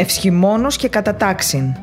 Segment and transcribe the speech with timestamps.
[0.00, 1.74] Ευσχημόνος και κατατάξιν.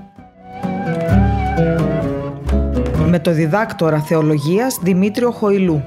[3.06, 5.84] Με το διδάκτορα θεολογίας Δημήτριο Χοηλού.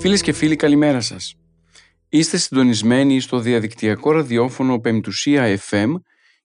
[0.00, 1.34] Φίλες και φίλοι καλημέρα σας.
[2.08, 5.92] Είστε συντονισμένοι στο διαδικτυακό ραδιόφωνο Πεμπτουσία FM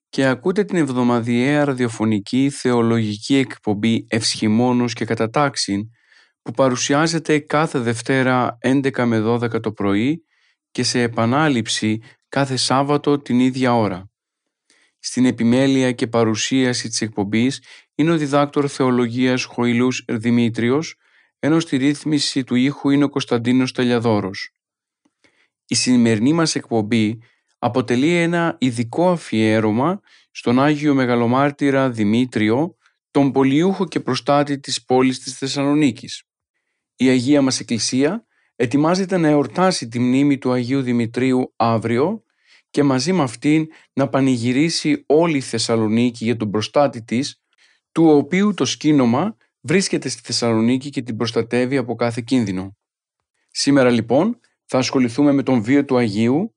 [0.08, 5.82] και ακούτε την εβδομαδιαία ραδιοφωνική θεολογική εκπομπή Ευσχημόνος και Κατατάξιν
[6.42, 10.24] που παρουσιάζεται κάθε Δευτέρα 11 με 12 το πρωί
[10.70, 12.00] και σε επανάληψη
[12.32, 14.10] κάθε Σάββατο την ίδια ώρα.
[14.98, 17.62] Στην επιμέλεια και παρουσίαση της εκπομπής
[17.94, 20.96] είναι ο διδάκτορ θεολογίας Χοηλούς Δημήτριος,
[21.38, 24.50] ενώ στη ρύθμιση του ήχου είναι ο Κωνσταντίνος Τελιαδόρος.
[25.66, 27.18] Η σημερινή μας εκπομπή
[27.58, 32.76] αποτελεί ένα ειδικό αφιέρωμα στον Άγιο Μεγαλομάρτυρα Δημήτριο,
[33.10, 36.22] τον πολιούχο και προστάτη της πόλης της Θεσσαλονίκης.
[36.96, 38.26] Η Αγία μας Εκκλησία
[38.62, 42.24] ετοιμάζεται να εορτάσει τη μνήμη του Αγίου Δημητρίου αύριο
[42.70, 47.42] και μαζί με αυτήν να πανηγυρίσει όλη η Θεσσαλονίκη για τον προστάτη της,
[47.92, 52.76] του οποίου το σκήνομα βρίσκεται στη Θεσσαλονίκη και την προστατεύει από κάθε κίνδυνο.
[53.50, 56.54] Σήμερα λοιπόν θα ασχοληθούμε με τον βίο του Αγίου,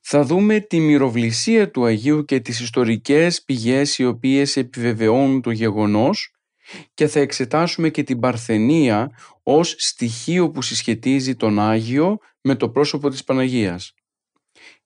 [0.00, 6.34] θα δούμε τη μυροβλησία του Αγίου και τις ιστορικές πηγές οι οποίες επιβεβαιώνουν το γεγονός
[6.94, 9.10] και θα εξετάσουμε και την παρθενία
[9.42, 13.94] ως στοιχείο που συσχετίζει τον Άγιο με το πρόσωπο της Παναγίας.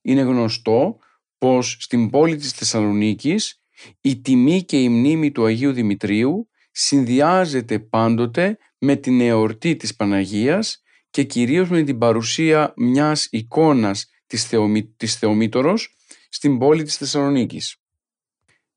[0.02, 0.98] Είναι γνωστό
[1.38, 3.60] πως στην πόλη της Θεσσαλονίκης
[4.00, 10.82] η τιμή και η μνήμη του Αγίου Δημητρίου συνδυάζεται πάντοτε με την εορτή της Παναγίας
[11.10, 14.84] και κυρίως με την παρουσία μιας εικόνας της, Θεομη...
[14.84, 15.96] της Θεομήτωρος
[16.28, 17.76] στην πόλη της Θεσσαλονίκης.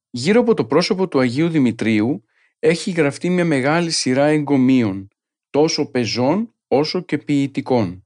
[0.10, 2.24] Γύρω από το πρόσωπο του Αγίου Δημητρίου
[2.60, 5.08] έχει γραφτεί μια μεγάλη σειρά εγκομείων,
[5.50, 8.06] τόσο πεζών όσο και ποιητικών.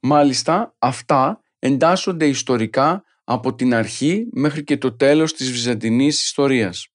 [0.00, 6.88] Μάλιστα αυτά εντάσσονται ιστορικά από την αρχή μέχρι και το τέλος της Βυζαντινής ιστορίας.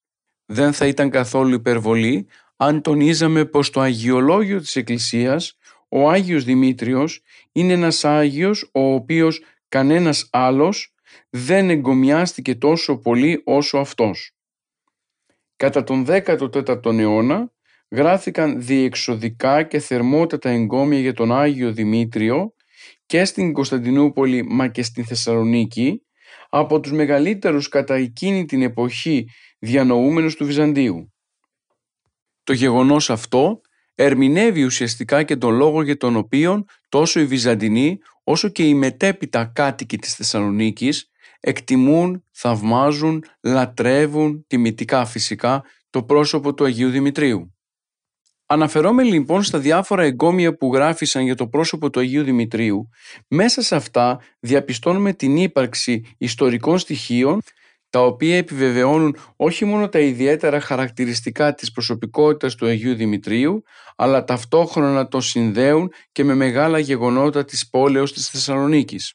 [0.45, 5.57] Δεν θα ήταν καθόλου υπερβολή αν τονίζαμε πως το αγιολόγιο της Εκκλησίας,
[5.89, 7.21] ο Άγιος Δημήτριος,
[7.51, 10.93] είναι ένας Άγιος ο οποίος κανένας άλλος
[11.29, 14.36] δεν εγκομιάστηκε τόσο πολύ όσο αυτός.
[15.57, 17.51] Κατά τον 14ο αιώνα
[17.91, 22.53] γράφηκαν διεξοδικά και θερμότατα εγκόμια για τον Άγιο Δημήτριο
[23.05, 26.01] και στην Κωνσταντινούπολη μα και στην Θεσσαλονίκη
[26.49, 29.29] από τους μεγαλύτερους κατά εκείνη την εποχή
[29.59, 31.13] διανοούμενους του Βυζαντίου.
[32.43, 33.61] Το γεγονός αυτό
[33.95, 39.45] ερμηνεύει ουσιαστικά και τον λόγο για τον οποίο τόσο οι Βυζαντινοί όσο και οι μετέπειτα
[39.45, 47.51] κάτοικοι της Θεσσαλονίκης εκτιμούν, θαυμάζουν, λατρεύουν, τιμητικά φυσικά, το πρόσωπο του Αγίου Δημητρίου.
[48.45, 52.89] Αναφερόμενοι λοιπόν στα διάφορα εγκόμια που γράφησαν για το πρόσωπο του Αγίου Δημητρίου,
[53.27, 57.41] μέσα σε αυτά διαπιστώνουμε την ύπαρξη ιστορικών στοιχείων
[57.89, 63.63] τα οποία επιβεβαιώνουν όχι μόνο τα ιδιαίτερα χαρακτηριστικά της προσωπικότητας του Αγίου Δημητρίου,
[63.95, 69.13] αλλά ταυτόχρονα το συνδέουν και με μεγάλα γεγονότα της πόλεως της Θεσσαλονίκης.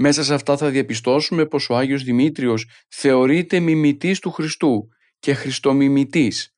[0.00, 4.88] Μέσα σε αυτά θα διαπιστώσουμε πως ο Άγιος Δημήτριος θεωρείται μιμητής του Χριστού
[5.18, 6.54] και χριστομιμητής,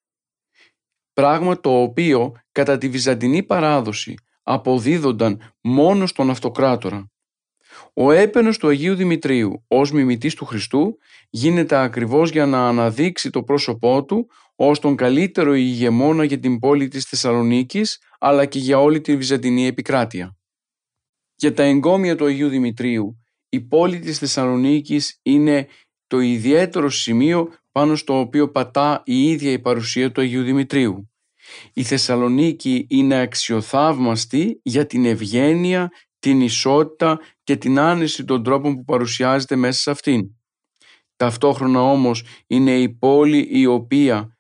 [1.12, 7.10] πράγμα το οποίο κατά τη Βυζαντινή παράδοση αποδίδονταν μόνο στον Αυτοκράτορα.
[7.94, 10.98] Ο έπαινος του Αγίου Δημητρίου ως μιμητής του Χριστού
[11.30, 16.88] γίνεται ακριβώς για να αναδείξει το πρόσωπό του ως τον καλύτερο ηγεμόνα για την πόλη
[16.88, 20.36] της Θεσσαλονίκης αλλά και για όλη τη Βυζαντινή επικράτεια.
[21.34, 23.19] Για τα εγκόμια του Αγίου Δημητρίου
[23.50, 25.66] η πόλη της Θεσσαλονίκης είναι
[26.06, 31.10] το ιδιαίτερο σημείο πάνω στο οποίο πατά η ίδια η παρουσία του Αγίου Δημητρίου.
[31.72, 38.84] Η Θεσσαλονίκη είναι αξιοθαύμαστη για την ευγένεια, την ισότητα και την άνεση των τρόπων που
[38.84, 40.34] παρουσιάζεται μέσα σε αυτήν.
[41.16, 44.38] Ταυτόχρονα όμως είναι η πόλη η οποία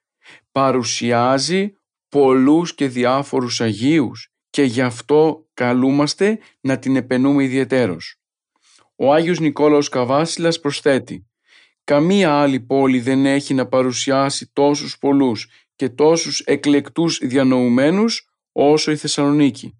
[0.52, 1.72] παρουσιάζει
[2.08, 8.19] πολλούς και διάφορους Αγίους και γι' αυτό καλούμαστε να την επενούμε ιδιαιτέρως.
[9.02, 11.26] Ο Άγιος Νικόλαος Καβάσιλας προσθέτει
[11.84, 18.96] «Καμία άλλη πόλη δεν έχει να παρουσιάσει τόσους πολλούς και τόσους εκλεκτούς διανοουμένους όσο η
[18.96, 19.78] Θεσσαλονίκη».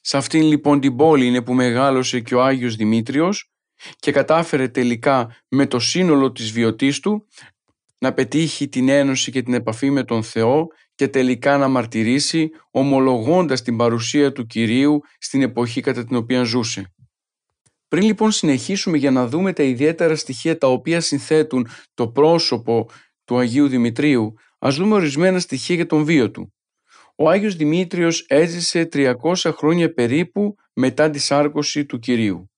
[0.00, 3.52] Σε αυτήν λοιπόν την πόλη είναι που μεγάλωσε και ο Άγιος Δημήτριος
[3.98, 7.26] και κατάφερε τελικά με το σύνολο της βιωτής του
[7.98, 13.62] να πετύχει την ένωση και την επαφή με τον Θεό και τελικά να μαρτυρήσει ομολογώντας
[13.62, 16.92] την παρουσία του Κυρίου στην εποχή κατά την οποία ζούσε.
[17.88, 22.90] Πριν λοιπόν συνεχίσουμε για να δούμε τα ιδιαίτερα στοιχεία τα οποία συνθέτουν το πρόσωπο
[23.24, 26.52] του Αγίου Δημητρίου, ας δούμε ορισμένα στοιχεία για τον βίο του.
[27.16, 32.50] Ο Άγιος Δημήτριος έζησε 300 χρόνια περίπου μετά τη σάρκωση του Κυρίου.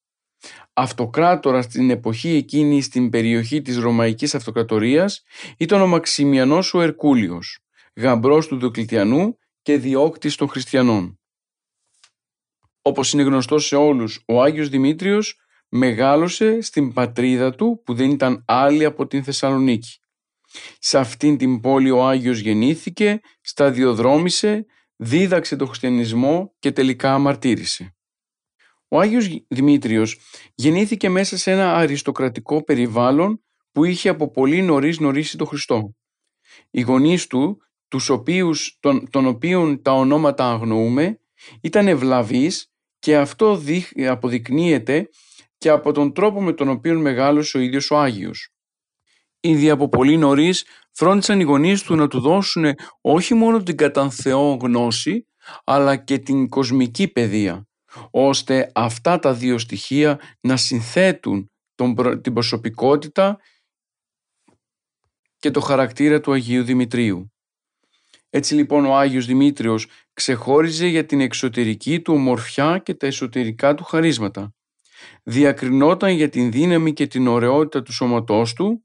[0.73, 5.23] Αυτοκράτορας στην εποχή εκείνη στην περιοχή της Ρωμαϊκής Αυτοκρατορίας
[5.59, 7.59] ήταν ο Μαξιμιανός ο Ερκούλιος,
[7.97, 11.20] γαμπρός του Διοκλητιανού και διώκτης των χριστιανών.
[12.83, 18.45] Όπως είναι γνωστό σε όλους, ο Άγιος Δημήτριος μεγάλωσε στην πατρίδα του που δεν ήταν
[18.47, 19.99] άλλη από την Θεσσαλονίκη.
[20.79, 24.67] Σε αυτήν την πόλη ο Άγιος γεννήθηκε, σταδιοδρόμησε,
[24.97, 27.95] δίδαξε το χριστιανισμό και τελικά αμαρτύρησε.
[28.89, 30.19] Ο Άγιος Δημήτριος
[30.55, 35.95] γεννήθηκε μέσα σε ένα αριστοκρατικό περιβάλλον που είχε από πολύ νωρίς γνωρίσει τον Χριστό.
[36.71, 41.20] Οι γονείς του, τους οποίους, των, των οποίων τα ονόματα αγνοούμε,
[41.61, 43.63] ήταν ευλαβείς και αυτό
[44.09, 45.09] αποδεικνύεται
[45.59, 48.51] και από τον τρόπο με τον οποίο μεγάλωσε ο ίδιος ο Άγιος.
[49.41, 54.11] Ήδη από πολύ νωρίς φρόντισαν οι γονείς του να του δώσουν όχι μόνο την κατά
[54.11, 55.27] Θεό γνώση,
[55.65, 57.69] αλλά και την κοσμική παιδεία,
[58.11, 63.39] ώστε αυτά τα δύο στοιχεία να συνθέτουν τον, την προσωπικότητα
[65.39, 67.33] και το χαρακτήρα του Αγίου Δημητρίου.
[68.31, 73.85] Έτσι λοιπόν ο Άγιος Δημήτριος ξεχώριζε για την εξωτερική του ομορφιά και τα εσωτερικά του
[73.85, 74.55] χαρίσματα.
[75.23, 78.85] Διακρινόταν για την δύναμη και την ωραιότητα του σώματός του,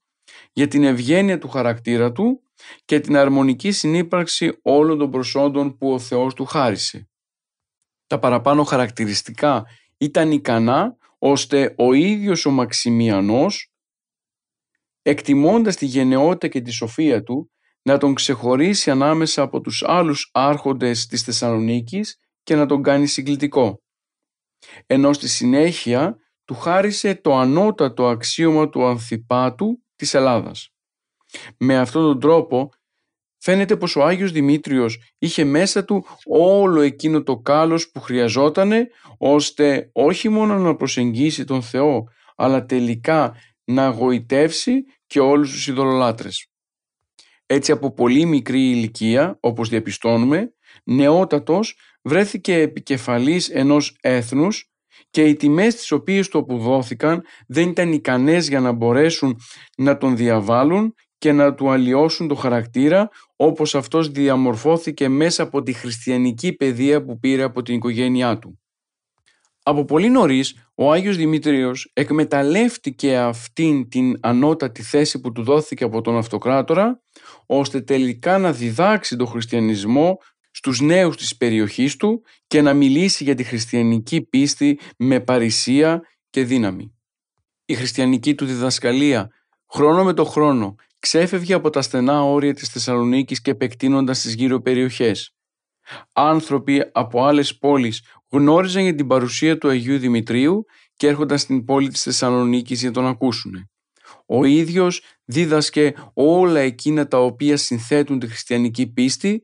[0.54, 2.42] για την ευγένεια του χαρακτήρα του
[2.86, 7.10] και την αρμονική συνύπαρξη όλων των προσόντων που ο Θεός του χάρισε.
[8.08, 9.66] Τα παραπάνω χαρακτηριστικά
[9.98, 13.74] ήταν ικανά ώστε ο ίδιος ο Μαξιμιανός
[15.02, 17.52] εκτιμώντας τη γενναιότητα και τη σοφία του
[17.88, 23.82] να τον ξεχωρίσει ανάμεσα από τους άλλους άρχοντες της Θεσσαλονίκης και να τον κάνει συγκλητικό.
[24.86, 30.70] Ενώ στη συνέχεια του χάρισε το ανώτατο αξίωμα του Ανθιπάτου της Ελλάδας.
[31.58, 32.70] Με αυτόν τον τρόπο
[33.38, 38.88] φαίνεται πως ο Άγιος Δημήτριος είχε μέσα του όλο εκείνο το κάλος που χρειαζότανε
[39.18, 42.04] ώστε όχι μόνο να προσεγγίσει τον Θεό
[42.36, 46.50] αλλά τελικά να γοητεύσει και όλους τους ειδωλολάτρες.
[47.46, 50.54] Έτσι από πολύ μικρή ηλικία, όπως διαπιστώνουμε,
[50.84, 54.70] νεότατος βρέθηκε επικεφαλής ενός έθνους
[55.10, 59.40] και οι τιμές τις οποίες του αποδόθηκαν δεν ήταν ικανές για να μπορέσουν
[59.78, 65.74] να τον διαβάλουν και να του αλλοιώσουν το χαρακτήρα όπως αυτός διαμορφώθηκε μέσα από τη
[65.74, 68.60] χριστιανική παιδεία που πήρε από την οικογένειά του.
[69.68, 76.02] Από πολύ νωρίς, ο Άγιος Δημήτριος εκμεταλλεύτηκε αυτήν την ανώτατη θέση που του δόθηκε από
[76.02, 77.02] τον Αυτοκράτορα
[77.46, 80.18] ώστε τελικά να διδάξει τον χριστιανισμό
[80.52, 86.44] στους νέους της περιοχής του και να μιλήσει για τη χριστιανική πίστη με παρησία και
[86.44, 86.94] δύναμη.
[87.66, 89.30] Η χριστιανική του διδασκαλία
[89.72, 94.62] χρόνο με το χρόνο ξέφευγε από τα στενά όρια της Θεσσαλονίκης και επεκτείνοντας τις γύρω
[94.62, 95.36] περιοχές.
[96.14, 98.04] Άνθρωποι από άλλες πόλεις
[98.36, 100.66] γνώριζαν για την παρουσία του Αγίου Δημητρίου
[100.96, 103.70] και έρχονταν στην πόλη της Θεσσαλονίκης για τον ακούσουν.
[104.26, 109.42] Ο ίδιος δίδασκε όλα εκείνα τα οποία συνθέτουν τη χριστιανική πίστη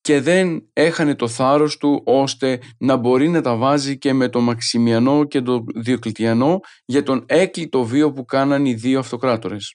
[0.00, 4.42] και δεν έχανε το θάρρος του ώστε να μπορεί να τα βάζει και με τον
[4.42, 9.74] Μαξιμιανό και τον Διοκλητιανό για τον έκλειτο βίο που κάναν οι δύο αυτοκράτορες.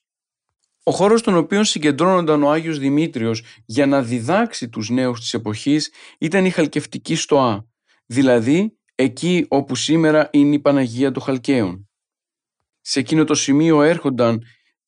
[0.83, 5.91] Ο χώρος στον οποίο συγκεντρώνονταν ο Άγιος Δημήτριος για να διδάξει τους νέους της εποχής
[6.19, 7.68] ήταν η Χαλκευτική Στοά,
[8.09, 11.89] δηλαδή εκεί όπου σήμερα είναι η Παναγία των Χαλκαίων.
[12.81, 14.41] Σε εκείνο το σημείο έρχονταν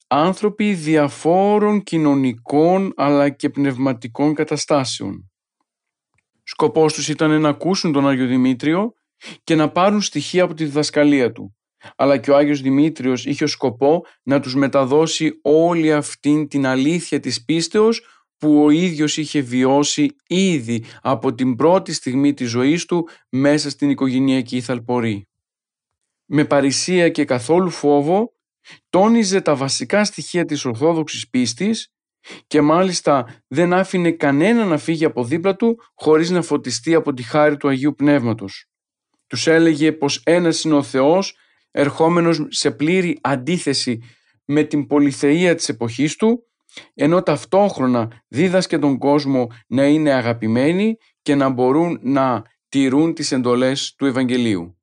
[0.07, 5.31] άνθρωποι διαφόρων κοινωνικών αλλά και πνευματικών καταστάσεων.
[6.43, 8.93] Σκοπός τους ήταν να ακούσουν τον Άγιο Δημήτριο
[9.43, 11.55] και να πάρουν στοιχεία από τη διδασκαλία του.
[11.95, 17.45] Αλλά και ο Άγιος Δημήτριος είχε σκοπό να τους μεταδώσει όλη αυτήν την αλήθεια της
[17.45, 23.69] πίστεως που ο ίδιος είχε βιώσει ήδη από την πρώτη στιγμή της ζωής του μέσα
[23.69, 25.27] στην οικογενειακή θαλπορή.
[26.25, 28.33] Με παρησία και καθόλου φόβο
[28.89, 31.93] τόνιζε τα βασικά στοιχεία της Ορθόδοξης πίστης
[32.47, 37.23] και μάλιστα δεν άφηνε κανένα να φύγει από δίπλα του χωρίς να φωτιστεί από τη
[37.23, 38.65] χάρη του Αγίου Πνεύματος.
[39.27, 41.35] Τους έλεγε πως ένας είναι ο Θεός
[41.71, 44.01] ερχόμενος σε πλήρη αντίθεση
[44.45, 46.50] με την πολυθεία της εποχής του
[46.93, 53.95] ενώ ταυτόχρονα δίδασκε τον κόσμο να είναι αγαπημένοι και να μπορούν να τηρούν τις εντολές
[53.97, 54.77] του Ευαγγελίου.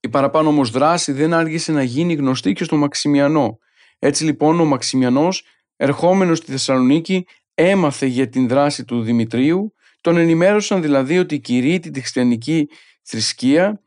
[0.00, 3.58] Η παραπάνω όμως δράση δεν άργησε να γίνει γνωστή και στο Μαξιμιανό.
[3.98, 5.44] Έτσι λοιπόν ο Μαξιμιανός
[5.76, 12.00] ερχόμενος στη Θεσσαλονίκη έμαθε για την δράση του Δημητρίου, τον ενημέρωσαν δηλαδή ότι κηρύττει τη
[12.00, 12.68] χριστιανική
[13.02, 13.82] θρησκεία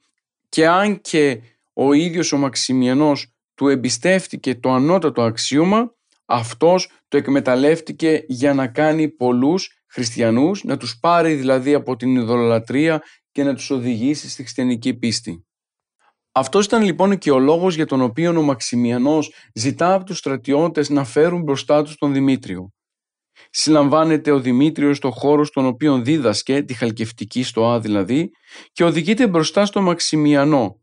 [0.50, 1.42] και αν και
[1.74, 5.96] ο ίδιος ο Μαξιμιανός του εμπιστεύτηκε το ανώτατο αξίωμα,
[6.32, 13.04] αυτός το εκμεταλλεύτηκε για να κάνει πολλούς χριστιανούς, να τους πάρει δηλαδή από την ειδωλολατρία
[13.32, 15.46] και να τους οδηγήσει στη χριστιανική πίστη.
[16.32, 20.90] Αυτός ήταν λοιπόν και ο λόγος για τον οποίο ο Μαξιμιανός ζητά από τους στρατιώτες
[20.90, 22.72] να φέρουν μπροστά τους τον Δημήτριο.
[23.50, 28.30] Συλλαμβάνεται ο Δημήτριος στο χώρο στον οποίο δίδασκε, τη Χαλκευτική στο Α δηλαδή,
[28.72, 30.82] και οδηγείται μπροστά στο Μαξιμιανό.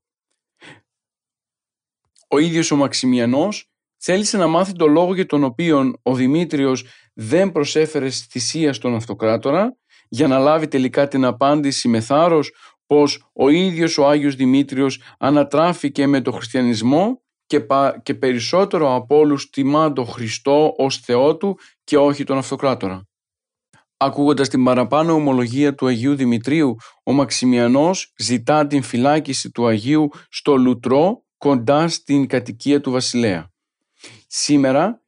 [2.28, 3.67] Ο ίδιος ο Μαξιμιανός
[3.98, 9.76] θέλησε να μάθει το λόγο για τον οποίο ο Δημήτριος δεν προσέφερε θυσία στον αυτοκράτορα
[10.08, 12.52] για να λάβει τελικά την απάντηση με θάρρος
[12.86, 17.66] πως ο ίδιος ο Άγιος Δημήτριος ανατράφηκε με τον χριστιανισμό και,
[18.02, 23.06] και περισσότερο από όλους τιμά τον Χριστό ως Θεό του και όχι τον Αυτοκράτορα.
[23.96, 30.56] Ακούγοντας την παραπάνω ομολογία του Αγίου Δημητρίου, ο Μαξιμιανός ζητά την φυλάκιση του Αγίου στο
[30.56, 33.50] Λουτρό κοντά στην κατοικία του Βασιλέα.
[34.30, 35.02] Σήμερα,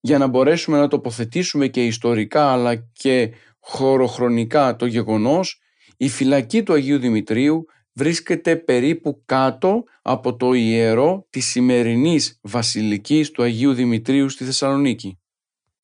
[0.00, 5.60] για να μπορέσουμε να τοποθετήσουμε και ιστορικά αλλά και χωροχρονικά το γεγονός,
[5.96, 13.42] η φυλακή του Αγίου Δημητρίου βρίσκεται περίπου κάτω από το ιερό της σημερινής βασιλικής του
[13.42, 15.18] Αγίου Δημητρίου στη Θεσσαλονίκη.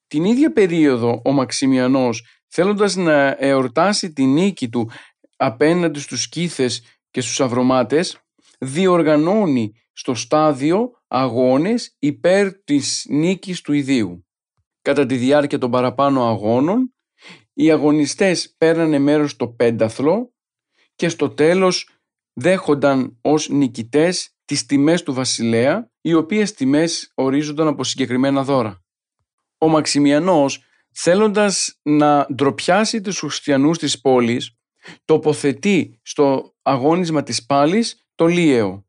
[0.07, 4.90] Την ίδια περίοδο ο Μαξιμιανός θέλοντας να εορτάσει τη νίκη του
[5.37, 8.19] απέναντι στους σκήθες και στους αυρομάτες
[8.59, 14.26] διοργανώνει στο στάδιο αγώνες υπέρ της νίκης του ιδίου.
[14.82, 16.94] Κατά τη διάρκεια των παραπάνω αγώνων
[17.52, 20.34] οι αγωνιστές παίρνανε μέρος στο πένταθλο
[20.96, 21.88] και στο τέλος
[22.32, 28.84] δέχονταν ως νικητές τις τιμές του βασιλέα, οι οποίες τιμές ορίζονταν από συγκεκριμένα δώρα.
[29.58, 30.62] Ο Μαξιμιανός,
[30.92, 34.56] θέλοντας να ντροπιάσει τους χριστιανούς της πόλης,
[35.04, 38.86] τοποθετεί στο αγώνισμα της πάλης το Λίεο,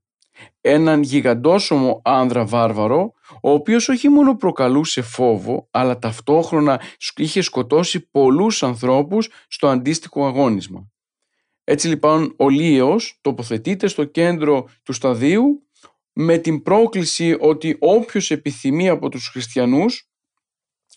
[0.62, 6.82] έναν γιγαντόσωμο άνδρα βάρβαρο, ο οποίος όχι μόνο προκαλούσε φόβο, αλλά ταυτόχρονα
[7.15, 10.91] είχε σκοτώσει πολλούς ανθρώπους στο αντίστοιχο αγώνισμα.
[11.63, 15.67] Έτσι λοιπόν ο Λίος τοποθετείται στο κέντρο του σταδίου
[16.13, 20.10] με την πρόκληση ότι όποιος επιθυμεί από τους χριστιανούς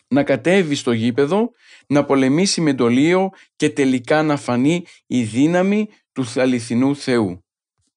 [0.09, 1.50] να κατέβει στο γήπεδο,
[1.87, 7.44] να πολεμήσει με το Λίο και τελικά να φανεί η δύναμη του αληθινού Θεού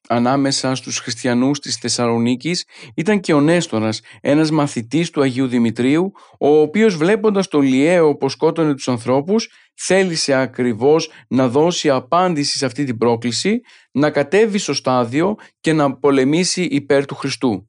[0.10, 6.48] ανάμεσα στους χριστιανούς της Θεσσαλονίκης ήταν και ο Νέστορας, ένας μαθητής του Αγίου Δημητρίου, ο
[6.48, 12.84] οποίος βλέποντας το Λιέο πως σκότωνε τους ανθρώπους, θέλησε ακριβώς να δώσει απάντηση σε αυτή
[12.84, 17.68] την πρόκληση, να κατέβει στο στάδιο και να πολεμήσει υπέρ του Χριστού.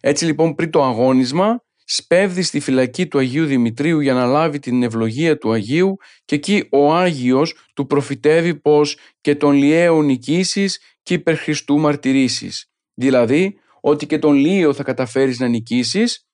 [0.00, 4.82] Έτσι λοιπόν πριν το αγώνισμα, σπέβδει στη φυλακή του Αγίου Δημητρίου για να λάβει την
[4.82, 11.14] ευλογία του Αγίου και εκεί ο Άγιος του προφητεύει πως και τον Λιέο νικήσεις και
[11.14, 12.70] υπερ Χριστού μαρτυρήσεις.
[12.94, 16.28] Δηλαδή ότι και τον Λίο θα καταφέρεις να νικήσεις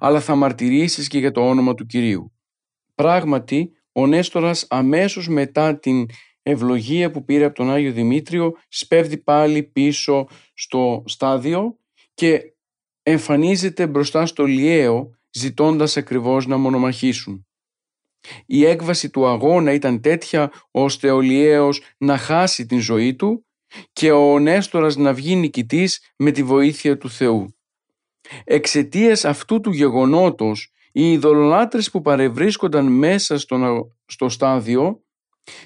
[0.00, 2.32] αλλά θα μαρτυρήσεις και για το όνομα του Κυρίου.
[2.94, 6.06] Πράγματι ο Νέστορας αμέσως μετά την
[6.42, 11.78] ευλογία που πήρε από τον Άγιο Δημήτριο σπέβδει πάλι πίσω στο στάδιο
[12.14, 12.52] και
[13.10, 17.46] εμφανίζεται μπροστά στο Λιέο ζητώντας ακριβώς να μονομαχήσουν.
[18.46, 23.46] Η έκβαση του αγώνα ήταν τέτοια ώστε ο Λιέος να χάσει την ζωή του
[23.92, 27.56] και ο Νέστορας να βγει νικητής με τη βοήθεια του Θεού.
[28.44, 35.02] Εξαιτίας αυτού του γεγονότος οι ειδωλολάτρες που παρευρίσκονταν μέσα στο, στο στάδιο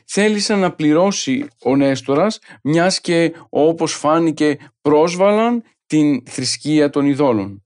[0.06, 7.64] θέλησαν να πληρώσει ο Νέστορας μιας και όπως φάνηκε πρόσβαλαν την θρησκεία των ειδόλων.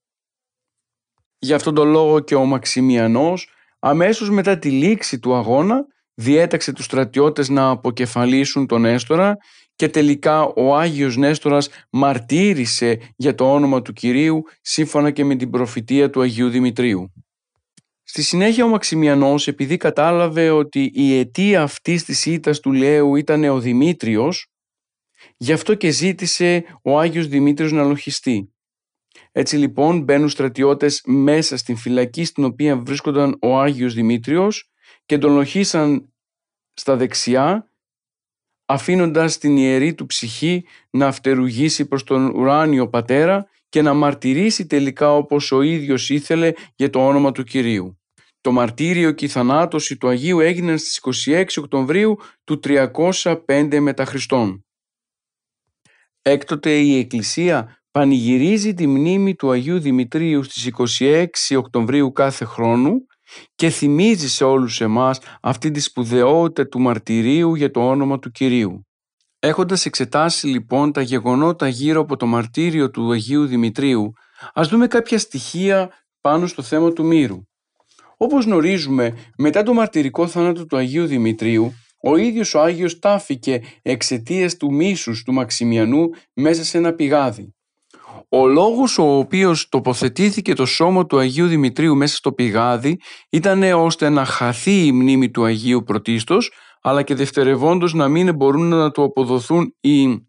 [1.39, 6.85] Γι' αυτόν τον λόγο και ο Μαξιμιανός αμέσως μετά τη λήξη του αγώνα διέταξε τους
[6.85, 9.37] στρατιώτες να αποκεφαλίσουν τον Νέστορα
[9.75, 15.51] και τελικά ο Άγιος Νέστορας μαρτύρησε για το όνομα του Κυρίου σύμφωνα και με την
[15.51, 17.13] προφητεία του Αγίου Δημητρίου.
[18.03, 23.45] Στη συνέχεια ο Μαξιμιανός επειδή κατάλαβε ότι η αιτία αυτής της ήττας του Λέου ήταν
[23.45, 24.51] ο Δημήτριος
[25.37, 28.51] γι' αυτό και ζήτησε ο Άγιος Δημήτριος να λογιστεί.
[29.33, 34.71] Έτσι λοιπόν μπαίνουν στρατιώτες μέσα στην φυλακή στην οποία βρίσκονταν ο Άγιος Δημήτριος
[35.07, 36.13] και τον λοχίσαν
[36.75, 37.71] στα δεξιά
[38.67, 45.17] αφήνοντας την ιερή του ψυχή να φτερουγήσει προς τον ουράνιο πατέρα και να μαρτυρήσει τελικά
[45.17, 48.01] όπως ο ίδιος ήθελε για το όνομα του Κυρίου.
[48.41, 54.66] Το μαρτύριο και η θανάτωση του Αγίου έγιναν στις 26 Οκτωβρίου του 305 μετά Χριστόν.
[56.29, 63.07] Έκτοτε η Εκκλησία πανηγυρίζει τη μνήμη του Αγίου Δημητρίου στις 26 Οκτωβρίου κάθε χρόνου
[63.55, 68.87] και θυμίζει σε όλους εμάς αυτή τη σπουδαιότητα του μαρτυρίου για το όνομα του Κυρίου.
[69.39, 74.13] Έχοντας εξετάσει λοιπόν τα γεγονότα γύρω από το μαρτύριο του Αγίου Δημητρίου,
[74.55, 75.91] ας δούμε κάποια στοιχεία
[76.21, 77.43] πάνω στο θέμα του μύρου.
[78.17, 84.57] Όπως γνωρίζουμε, μετά το μαρτυρικό θάνατο του Αγίου Δημητρίου, ο ίδιος ο Άγιος τάφηκε εξαιτίας
[84.57, 87.55] του μίσους του Μαξιμιανού μέσα σε ένα πηγάδι.
[88.29, 93.01] Ο λόγος ο οποίος τοποθετήθηκε το σώμα του Αγίου Δημητρίου μέσα στο πηγάδι
[93.31, 98.69] ήταν ώστε να χαθεί η μνήμη του Αγίου πρωτίστως αλλά και δευτερευόντως να μην μπορούν
[98.69, 100.27] να του αποδοθούν οι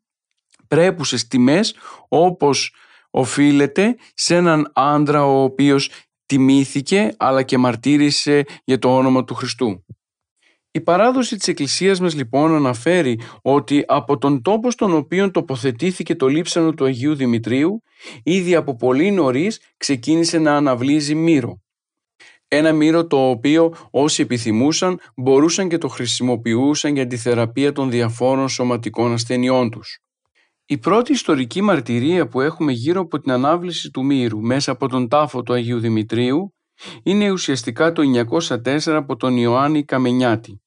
[0.68, 1.76] πρέπουσες τιμές
[2.08, 2.74] όπως
[3.10, 5.90] οφείλεται σε έναν άντρα ο οποίος
[6.26, 9.86] τιμήθηκε αλλά και μαρτύρησε για το όνομα του Χριστού.
[10.78, 16.28] Η παράδοση της Εκκλησίας μας λοιπόν αναφέρει ότι από τον τόπο στον οποίο τοποθετήθηκε το
[16.28, 17.84] λείψανο του Αγίου Δημητρίου
[18.24, 21.62] ήδη από πολύ νωρίς ξεκίνησε να αναβλύζει μύρο.
[22.48, 28.50] Ένα μύρο το οποίο όσοι επιθυμούσαν μπορούσαν και το χρησιμοποιούσαν για τη θεραπεία των διαφόρων
[28.50, 30.00] σωματικών ασθενειών τους.
[30.66, 35.08] Η πρώτη ιστορική μαρτυρία που έχουμε γύρω από την ανάβληση του μύρου μέσα από τον
[35.08, 36.54] τάφο του Αγίου Δημητρίου
[37.04, 40.62] είναι ουσιαστικά το 904 από τον Ιωάννη Καμενιάτη.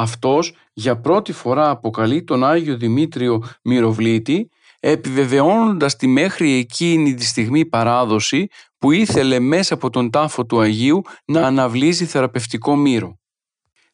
[0.00, 4.50] Αυτός για πρώτη φορά αποκαλεί τον Άγιο Δημήτριο Μυροβλήτη
[4.80, 8.46] επιβεβαιώνοντας τη μέχρι εκείνη τη στιγμή παράδοση
[8.78, 13.18] που ήθελε μέσα από τον τάφο του Αγίου να αναβλύζει θεραπευτικό μύρο.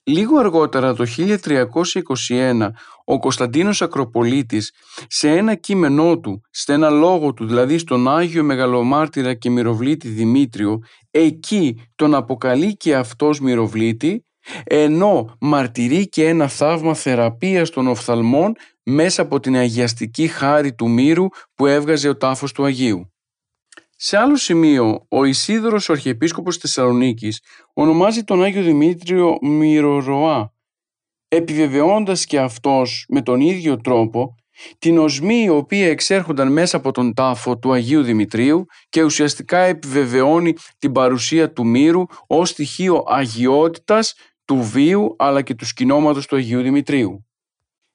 [0.02, 1.04] Λίγο αργότερα το
[2.28, 2.68] 1321
[3.04, 4.72] ο Κωνσταντίνος Ακροπολίτης
[5.06, 10.78] σε ένα κείμενό του, σε ένα λόγο του δηλαδή στον Άγιο Μεγαλομάρτυρα και Μυροβλήτη Δημήτριο
[11.10, 14.24] εκεί τον αποκαλεί και αυτός Μυροβλήτη
[14.64, 21.26] ενώ μαρτυρεί και ένα θαύμα θεραπείας των οφθαλμών μέσα από την αγιαστική χάρη του μύρου
[21.54, 23.08] που έβγαζε ο τάφος του Αγίου.
[23.96, 27.40] Σε άλλο σημείο, ο Ισίδωρος ο Αρχιεπίσκοπος Θεσσαλονίκης
[27.74, 30.52] ονομάζει τον Άγιο Δημήτριο Μυροροά,
[31.28, 34.34] επιβεβαιώντας και αυτός με τον ίδιο τρόπο
[34.78, 40.54] την οσμή η οποία εξέρχονταν μέσα από τον τάφο του Αγίου Δημητρίου και ουσιαστικά επιβεβαιώνει
[40.78, 46.62] την παρουσία του μύρου ως στοιχείο αγιότητας του βίου αλλά και του σκηνώματος του Αγίου
[46.62, 47.26] Δημητρίου.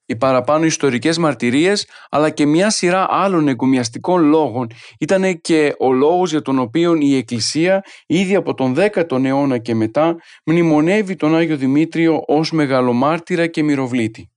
[0.05, 4.67] Οι παραπάνω ιστορικές μαρτυρίες αλλά και μια σειρά άλλων εγκομιαστικών λόγων
[4.99, 9.75] ήταν και ο λόγος για τον οποίο η Εκκλησία ήδη από τον 10ο αιώνα και
[9.75, 14.31] μετά μνημονεύει τον Άγιο Δημήτριο ως μεγαλομάρτυρα και μυροβλήτη.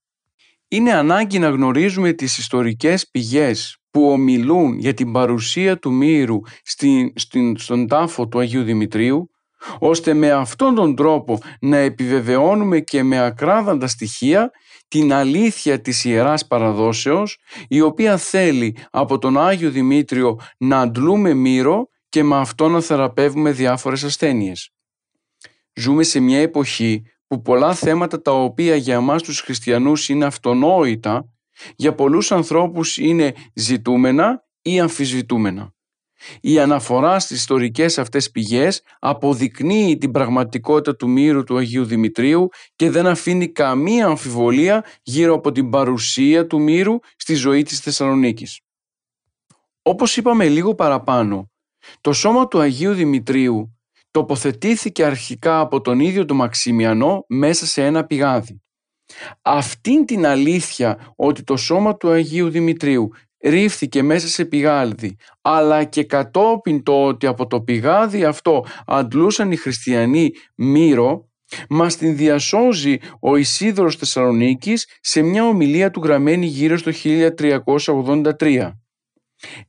[0.69, 7.13] Είναι ανάγκη να γνωρίζουμε τις ιστορικές πηγές που ομιλούν για την παρουσία του μύρου στην,
[7.15, 9.31] στην, στον τάφο του Αγίου Δημητρίου
[9.79, 14.51] ώστε με αυτόν τον τρόπο να επιβεβαιώνουμε και με ακράδαντα στοιχεία
[14.89, 21.89] την αλήθεια της Ιεράς Παραδόσεως η οποία θέλει από τον Άγιο Δημήτριο να αντλούμε μύρο
[22.09, 24.71] και με αυτό να θεραπεύουμε διάφορες ασθένειες.
[25.75, 31.29] Ζούμε σε μια εποχή που πολλά θέματα τα οποία για εμάς τους χριστιανούς είναι αυτονόητα
[31.77, 35.75] για πολλούς ανθρώπους είναι ζητούμενα ή αμφισβητούμενα.
[36.41, 42.91] Η αναφορά στις ιστορικές αυτές πηγές αποδεικνύει την πραγματικότητα του μύρου του Αγίου Δημητρίου και
[42.91, 48.61] δεν αφήνει καμία αμφιβολία γύρω από την παρουσία του μύρου στη ζωή της Θεσσαλονίκης.
[49.83, 51.51] Όπως είπαμε λίγο παραπάνω,
[52.01, 53.77] το σώμα του Αγίου Δημητρίου
[54.11, 58.63] τοποθετήθηκε αρχικά από τον ίδιο τον Μαξιμιανό μέσα σε ένα πηγάδι.
[59.43, 63.11] Αυτήν την αλήθεια ότι το σώμα του Αγίου Δημητρίου
[63.43, 69.57] ρίφθηκε μέσα σε πηγάδι, αλλά και κατόπιν το ότι από το πηγάδι αυτό αντλούσαν οι
[69.57, 71.27] χριστιανοί μύρο,
[71.69, 76.91] μας την διασώζει ο Ισίδωρος Θεσσαλονίκης σε μια ομιλία του γραμμένη γύρω στο
[78.39, 78.71] 1383.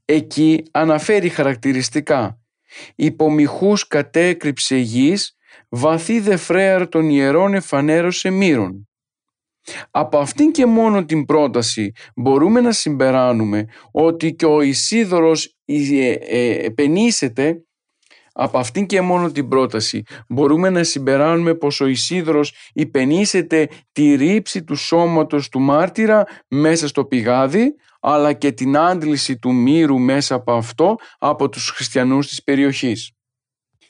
[0.05, 2.37] Εκεί αναφέρει χαρακτηριστικά
[2.95, 5.37] «Υπομιχούς κατέκρυψε γης,
[5.69, 8.87] βαθύ δε φρέαρ των ιερών εφανέρωσε μύρων».
[9.91, 16.65] Από αυτήν και μόνο την πρόταση μπορούμε να συμπεράνουμε ότι και ο Ισίδωρος ε, ε,
[16.65, 17.63] επενήσεται
[18.33, 24.63] από αυτήν και μόνο την πρόταση μπορούμε να συμπεράνουμε πως ο Ισίδωρος υπενήσεται τη ρήψη
[24.63, 30.53] του σώματος του μάρτυρα μέσα στο πηγάδι αλλά και την άντληση του μύρου μέσα από
[30.53, 33.11] αυτό από τους χριστιανούς της περιοχής.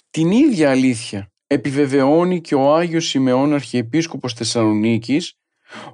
[0.09, 5.38] Την ίδια αλήθεια επιβεβαιώνει και ο Άγιος Σιμεών Αρχιεπίσκοπος Θεσσαλονίκης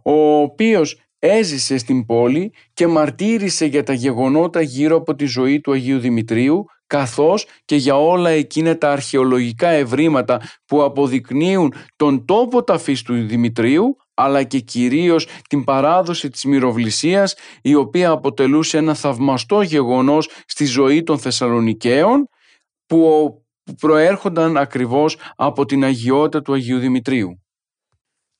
[0.03, 5.71] ο οποίος έζησε στην πόλη και μαρτύρησε για τα γεγονότα γύρω από τη ζωή του
[5.71, 13.01] Αγίου Δημητρίου καθώς και για όλα εκείνα τα αρχαιολογικά ευρήματα που αποδεικνύουν τον τόπο ταφής
[13.01, 20.29] του Δημητρίου αλλά και κυρίως την παράδοση της μυροβλησίας η οποία αποτελούσε ένα θαυμαστό γεγονός
[20.45, 22.27] στη ζωή των Θεσσαλονικαίων
[22.85, 23.33] που
[23.79, 27.43] προέρχονταν ακριβώς από την αγιότητα του Αγίου Δημητρίου.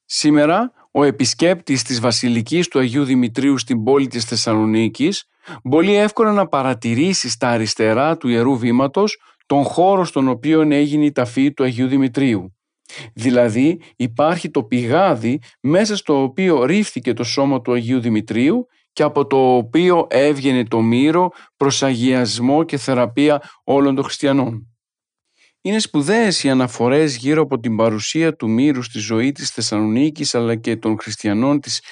[0.06, 5.24] Σήμερα ο επισκέπτης της Βασιλικής του Αγίου Δημητρίου στην πόλη της Θεσσαλονίκης
[5.64, 11.12] μπορεί εύκολα να παρατηρήσει στα αριστερά του Ιερού Βήματος τον χώρο στον οποίο έγινε η
[11.12, 12.54] ταφή του Αγίου Δημητρίου.
[13.14, 19.28] Δηλαδή υπάρχει το πηγάδι μέσα στο οποίο ρίφθηκε το σώμα του Αγίου Δημητρίου και από
[19.28, 24.69] το οποίο έβγαινε το μύρο προς αγιασμό και θεραπεία όλων των χριστιανών.
[25.62, 30.56] Είναι σπουδαίες οι αναφορές γύρω από την παρουσία του μύρου στη ζωή της Θεσσαλονίκης αλλά
[30.56, 31.84] και των χριστιανών της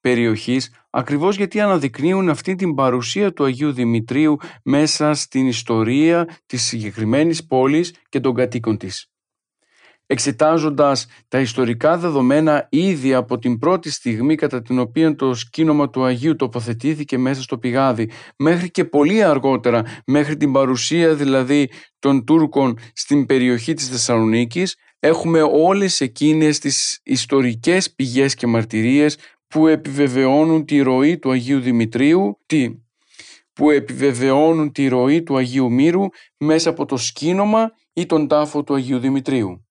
[0.00, 7.46] περιοχής ακριβώς γιατί αναδεικνύουν αυτή την παρουσία του Αγίου Δημητρίου μέσα στην ιστορία της συγκεκριμένης
[7.46, 9.10] πόλης και των κατοίκων της
[10.06, 16.04] εξετάζοντας τα ιστορικά δεδομένα ήδη από την πρώτη στιγμή κατά την οποία το σκήνομα του
[16.04, 22.78] Αγίου τοποθετήθηκε μέσα στο πηγάδι μέχρι και πολύ αργότερα μέχρι την παρουσία δηλαδή των Τούρκων
[22.92, 29.16] στην περιοχή της Θεσσαλονίκης έχουμε όλες εκείνες τις ιστορικές πηγές και μαρτυρίες
[29.48, 32.70] που επιβεβαιώνουν τη ροή του Αγίου Δημητρίου τι,
[33.52, 36.04] που επιβεβαιώνουν τη ροή του Αγίου Μύρου
[36.36, 39.65] μέσα από το σκήνομα ή τον τάφο του Αγίου Δημητρίου.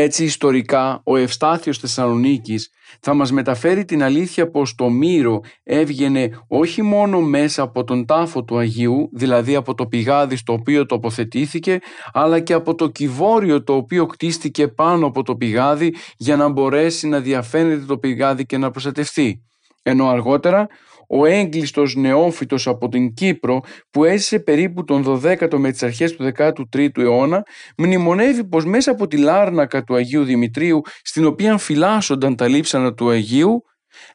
[0.00, 6.82] Έτσι ιστορικά ο Ευστάθιος Θεσσαλονίκης θα μας μεταφέρει την αλήθεια πως το Μύρο έβγαινε όχι
[6.82, 11.78] μόνο μέσα από τον τάφο του Αγίου, δηλαδή από το πηγάδι στο οποίο τοποθετήθηκε,
[12.12, 17.08] αλλά και από το κυβόριο το οποίο κτίστηκε πάνω από το πηγάδι για να μπορέσει
[17.08, 19.42] να διαφαίνεται το πηγάδι και να προστατευτεί.
[19.82, 20.66] Ενώ αργότερα
[21.08, 26.30] ο έγκλειστος νεόφυτος από την Κύπρο που έζησε περίπου τον 12ο με τις αρχές του
[26.36, 27.42] 13ου αιώνα
[27.76, 33.08] μνημονεύει πως μέσα από τη λάρνακα του Αγίου Δημητρίου στην οποία φυλάσσονταν τα λείψανα του
[33.08, 33.62] Αγίου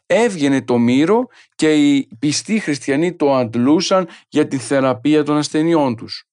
[0.05, 1.25] έβγαινε το μύρο
[1.55, 6.27] και οι πιστοί χριστιανοί το αντλούσαν για τη θεραπεία των ασθενειών τους.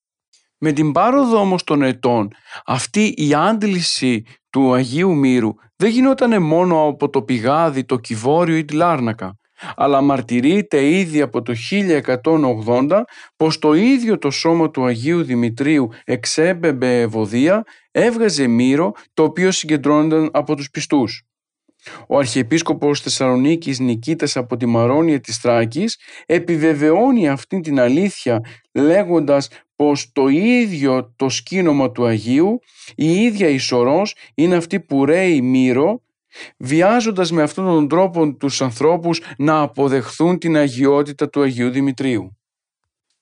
[0.59, 2.29] Με την πάροδο όμως των ετών
[2.65, 8.65] αυτή η άντληση του Αγίου Μύρου δεν γινόταν μόνο από το πηγάδι, το κυβόριο ή
[8.65, 9.40] τη λάρνακα
[9.77, 11.55] αλλά μαρτυρείται ήδη από το
[12.67, 13.03] 1180
[13.37, 20.31] πως το ίδιο το σώμα του Αγίου Δημητρίου εξέμπεμπε ευωδία, έβγαζε μύρο το οποίο συγκεντρώνονταν
[20.33, 21.25] από τους πιστούς.
[22.09, 28.41] Ο Αρχιεπίσκοπος Θεσσαλονίκης Νικήτας από τη Μαρόνια της Θράκης επιβεβαιώνει αυτή την αλήθεια
[28.75, 32.59] λέγοντας πως το ίδιο το σκήνομα του Αγίου,
[32.95, 36.03] η ίδια η σωρός είναι αυτή που ρέει μύρο
[36.57, 42.35] βιάζοντας με αυτόν τον τρόπο τους ανθρώπους να αποδεχθούν την αγιότητα του Αγίου Δημητρίου.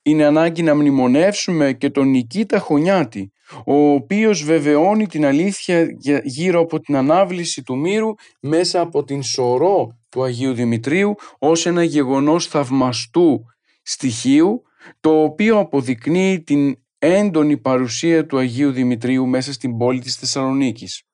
[0.03, 3.33] Είναι ανάγκη να μνημονεύσουμε και τον Νικήτα Χωνιάτη,
[3.67, 5.87] ο οποίος βεβαιώνει την αλήθεια
[6.25, 11.83] γύρω από την ανάβληση του μύρου μέσα από την σωρό του Αγίου Δημητρίου ως ένα
[11.83, 13.45] γεγονός θαυμαστού
[13.83, 14.63] στοιχείου,
[15.01, 21.08] το οποίο αποδεικνύει την έντονη παρουσία του Αγίου Δημητρίου μέσα στην πόλη της Θεσσαλονίκης.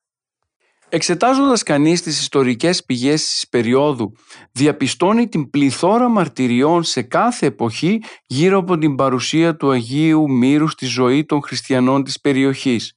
[0.95, 4.13] Εξετάζοντας κανείς τις ιστορικές πηγές της περίοδου,
[4.53, 10.87] διαπιστώνει την πληθώρα μαρτυριών σε κάθε εποχή γύρω από την παρουσία του Αγίου Μύρου στη
[10.87, 12.93] ζωή των χριστιανών της περιοχής.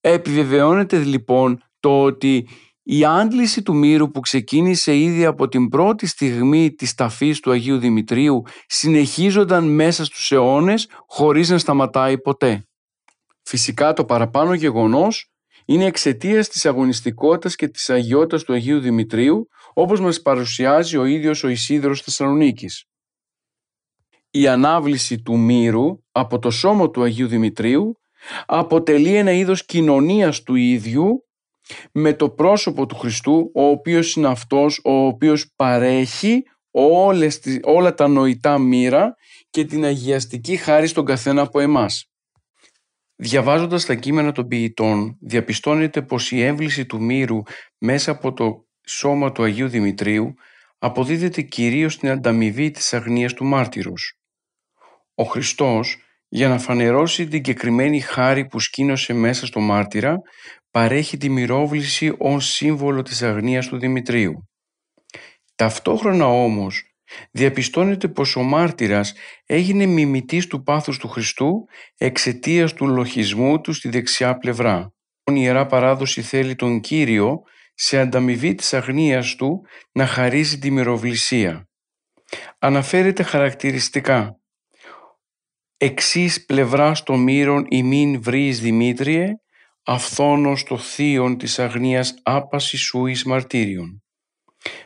[0.00, 2.48] Επιβεβαιώνεται λοιπόν το ότι
[2.82, 7.78] η άντληση του μύρου που ξεκίνησε ήδη από την πρώτη στιγμή της ταφής του Αγίου
[7.78, 12.66] Δημητρίου συνεχίζονταν μέσα στους αιώνες χωρίς να σταματάει ποτέ.
[13.42, 15.32] Φυσικά το παραπάνω γεγονός
[15.70, 21.44] είναι εξαιτίας της αγωνιστικότητας και της αγιότητας του Αγίου Δημητρίου, όπως μας παρουσιάζει ο ίδιος
[21.44, 22.84] ο Ισίδωρος Θεσσαλονίκης.
[24.30, 27.98] Η ανάβληση του μύρου από το σώμα του Αγίου Δημητρίου
[28.46, 31.26] αποτελεί ένα είδος κοινωνίας του ίδιου
[31.92, 38.08] με το πρόσωπο του Χριστού, ο οποίος είναι αυτός ο οποίος παρέχει όλες, όλα τα
[38.08, 39.14] νοητά μοίρα
[39.50, 42.07] και την αγιαστική χάρη στον καθένα από εμάς.
[43.20, 47.42] Διαβάζοντας τα κείμενα των ποιητών, διαπιστώνεται πως η έμβληση του μύρου
[47.78, 50.34] μέσα από το σώμα του Αγίου Δημητρίου
[50.78, 54.18] αποδίδεται κυρίως στην ανταμοιβή της αγνίας του μάρτυρος.
[55.14, 55.96] Ο Χριστός,
[56.28, 60.16] για να φανερώσει την κεκριμένη χάρη που σκήνωσε μέσα στο μάρτυρα,
[60.70, 64.48] παρέχει τη μυρόβληση ως σύμβολο της αγνίας του Δημητρίου.
[65.54, 66.87] Ταυτόχρονα όμως,
[67.30, 69.14] διαπιστώνεται πως ο μάρτυρας
[69.46, 71.66] έγινε μιμητής του πάθους του Χριστού
[71.96, 74.92] εξαιτίας του λοχισμού του στη δεξιά πλευρά.
[75.24, 77.42] Η Ιερά Παράδοση θέλει τον Κύριο
[77.74, 79.60] σε ανταμοιβή της αγνίας του
[79.92, 81.68] να χαρίζει τη μυροβλησία.
[82.58, 84.40] Αναφέρεται χαρακτηριστικά
[85.76, 89.32] «Εξής πλευράς των μύρων ημίν βρεις Δημήτριε,
[89.84, 94.02] αυθόνος το θείον της αγνίας άπασης σου εις μαρτύριον».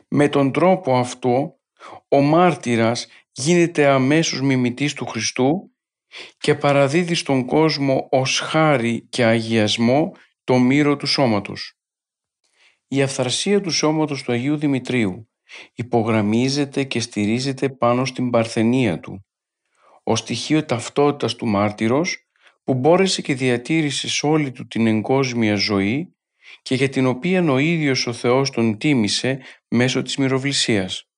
[0.09, 1.57] Με τον τρόπο αυτό
[2.09, 5.73] ο μάρτυρας γίνεται αμέσως μιμητής του Χριστού
[6.39, 10.13] και παραδίδει στον κόσμο ως χάρη και αγιασμό
[10.45, 11.77] το μύρο του σώματος.
[12.89, 15.29] Η αυθαρσία του σώματος του Αγίου Δημητρίου
[15.75, 19.27] υπογραμμίζεται και στηρίζεται πάνω στην παρθενία του,
[20.03, 22.27] ως στοιχείο ταυτότητας του μάρτυρος
[22.65, 26.17] που μπόρεσε και διατήρησε σε όλη του την εγκόσμια ζωή
[26.63, 31.12] και για την οποία ο ίδιος ο Θεός τον τίμησε μέσω της μυροβλησίας.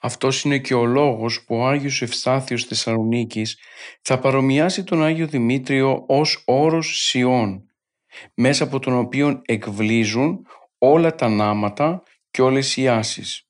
[0.00, 3.58] Αυτός είναι και ο λόγος που ο Άγιος Ευστάθιος Θεσσαλονίκης
[4.02, 7.70] θα παρομοιάσει τον Άγιο Δημήτριο ως όρος Σιών,
[8.34, 10.46] μέσα από τον οποίο εκβλίζουν
[10.78, 13.42] όλα τα νάματα και όλες οι άσεις.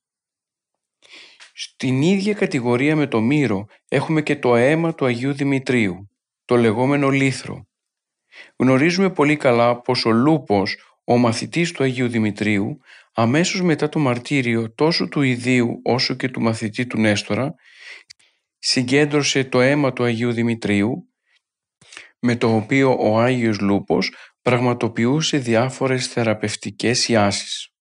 [1.53, 6.09] Στην ίδια κατηγορία με το μύρο έχουμε και το αίμα του Αγίου Δημητρίου,
[6.45, 7.67] το λεγόμενο λίθρο.
[8.55, 12.79] Γνωρίζουμε πολύ καλά πως ο Λούπος, ο μαθητής του Αγίου Δημητρίου,
[13.13, 17.53] αμέσως μετά το μαρτύριο τόσο του Ιδίου όσο και του μαθητή του Νέστορα,
[18.59, 21.09] συγκέντρωσε το αίμα του Αγίου Δημητρίου,
[22.19, 27.73] με το οποίο ο Άγιος Λούπος πραγματοποιούσε διάφορες θεραπευτικές ιάσεις.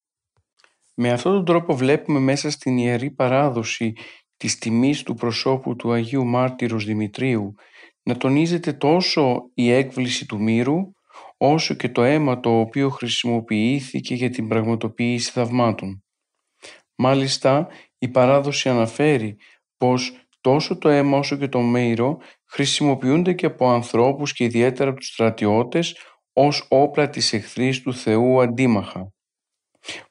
[0.95, 3.93] Με αυτόν τον τρόπο βλέπουμε μέσα στην Ιερή Παράδοση
[4.37, 7.55] της τιμής του προσώπου του Αγίου Μάρτυρος Δημητρίου
[8.03, 10.77] να τονίζεται τόσο η έκβληση του μύρου
[11.39, 16.05] όσο και το αίμα το οποίο χρησιμοποιήθηκε για την πραγματοποίηση θαυμάτων.
[16.95, 19.37] Μάλιστα η παράδοση αναφέρει
[19.77, 24.99] πως τόσο το αίμα όσο και το μύρο χρησιμοποιούνται και από ανθρώπους και ιδιαίτερα από
[24.99, 25.97] τους στρατιώτες
[26.33, 29.13] ως όπλα της εχθρής του Θεού αντίμαχα.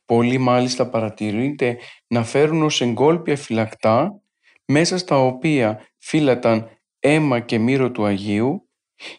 [0.06, 4.22] Πολλοί μάλιστα παρατηρείται να φέρουν ως εγκόλπια φυλακτά
[4.66, 8.67] μέσα στα οποία φύλαταν αίμα και μύρο του Αγίου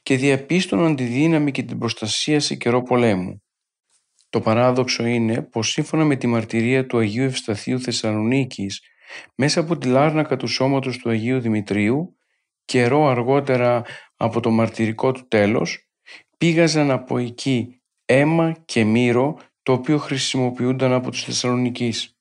[0.02, 3.42] και διαπίστωναν τη δύναμη και την προστασία σε καιρό πολέμου.
[4.28, 8.80] Το παράδοξο είναι πως σύμφωνα με τη μαρτυρία του Αγίου Ευσταθείου Θεσσαλονίκης
[9.34, 12.16] μέσα από τη λάρνακα του σώματος του Αγίου Δημητρίου
[12.64, 13.82] καιρό αργότερα
[14.16, 15.88] από το μαρτυρικό του τέλος
[16.38, 22.17] πήγαζαν από εκεί αίμα και μύρο το οποίο χρησιμοποιούνταν από τους Θεσσαλονικείς.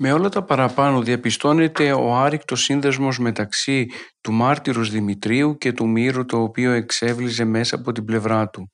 [0.00, 3.86] Με όλα τα παραπάνω διαπιστώνεται ο άρρηκτος σύνδεσμος μεταξύ
[4.20, 8.72] του μάρτυρος Δημητρίου και του μύρου το οποίο εξέβλιζε μέσα από την πλευρά του.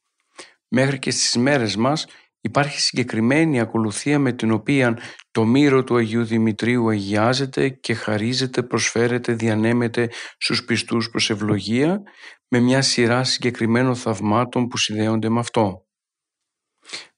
[0.68, 2.06] Μέχρι και στις μέρες μας
[2.40, 4.98] υπάρχει συγκεκριμένη ακολουθία με την οποία
[5.30, 12.02] το μύρο του Αγίου Δημητρίου αγιάζεται και χαρίζεται, προσφέρεται, διανέμεται στους πιστούς προς ευλογία
[12.48, 15.86] με μια σειρά συγκεκριμένων θαυμάτων που συνδέονται με αυτό.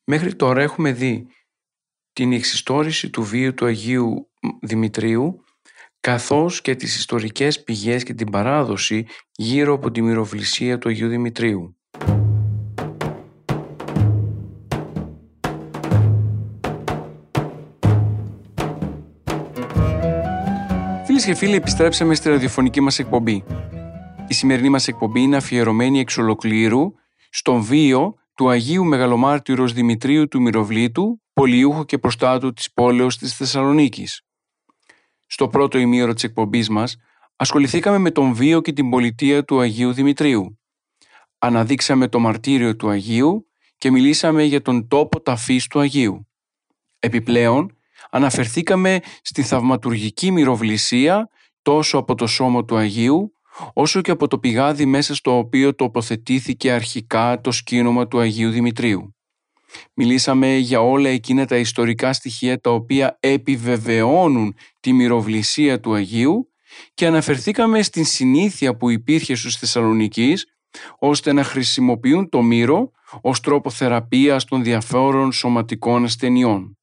[0.05, 1.27] Μέχρι τώρα έχουμε δει
[2.17, 4.29] την εξιστόρηση του βίου του Αγίου
[4.63, 5.45] Δημητρίου
[6.01, 11.77] καθώς και τις ιστορικές πηγές και την παράδοση γύρω από τη μυροβλησία του Αγίου Δημητρίου.
[21.05, 23.45] Φίλες και φίλοι, επιστρέψαμε στη ραδιοφωνική μας εκπομπή.
[24.27, 26.93] Η σημερινή μας εκπομπή είναι αφιερωμένη εξ ολοκλήρου
[27.31, 34.23] στον βίο του Αγίου Μεγαλομάρτυρος Δημητρίου του Μυροβλήτου, πολιούχου και προστάτου της πόλεως της Θεσσαλονίκης.
[35.27, 36.97] Στο πρώτο ημίωρο της εκπομπής μας
[37.37, 40.61] ασχοληθήκαμε με τον βίο και την πολιτεία του Αγίου Δημητρίου.
[41.39, 43.47] Αναδείξαμε το μαρτύριο του Αγίου
[43.77, 46.29] και μιλήσαμε για τον τόπο ταφής του Αγίου.
[46.99, 47.77] Επιπλέον,
[48.11, 51.29] αναφερθήκαμε στη θαυματουργική μυροβλησία
[51.63, 53.36] τόσο από το σώμα του Αγίου
[53.73, 59.17] όσο και από το πηγάδι μέσα στο οποίο τοποθετήθηκε αρχικά το σκήνομα του Αγίου Δημητρίου.
[59.95, 66.51] Μιλήσαμε για όλα εκείνα τα ιστορικά στοιχεία τα οποία επιβεβαιώνουν τη μυροβλησία του Αγίου
[66.95, 70.47] και αναφερθήκαμε στην συνήθεια που υπήρχε στους Θεσσαλονικείς
[70.99, 72.91] ώστε να χρησιμοποιούν το μύρο
[73.21, 76.79] ως τρόπο θεραπείας των διαφόρων σωματικών ασθενειών.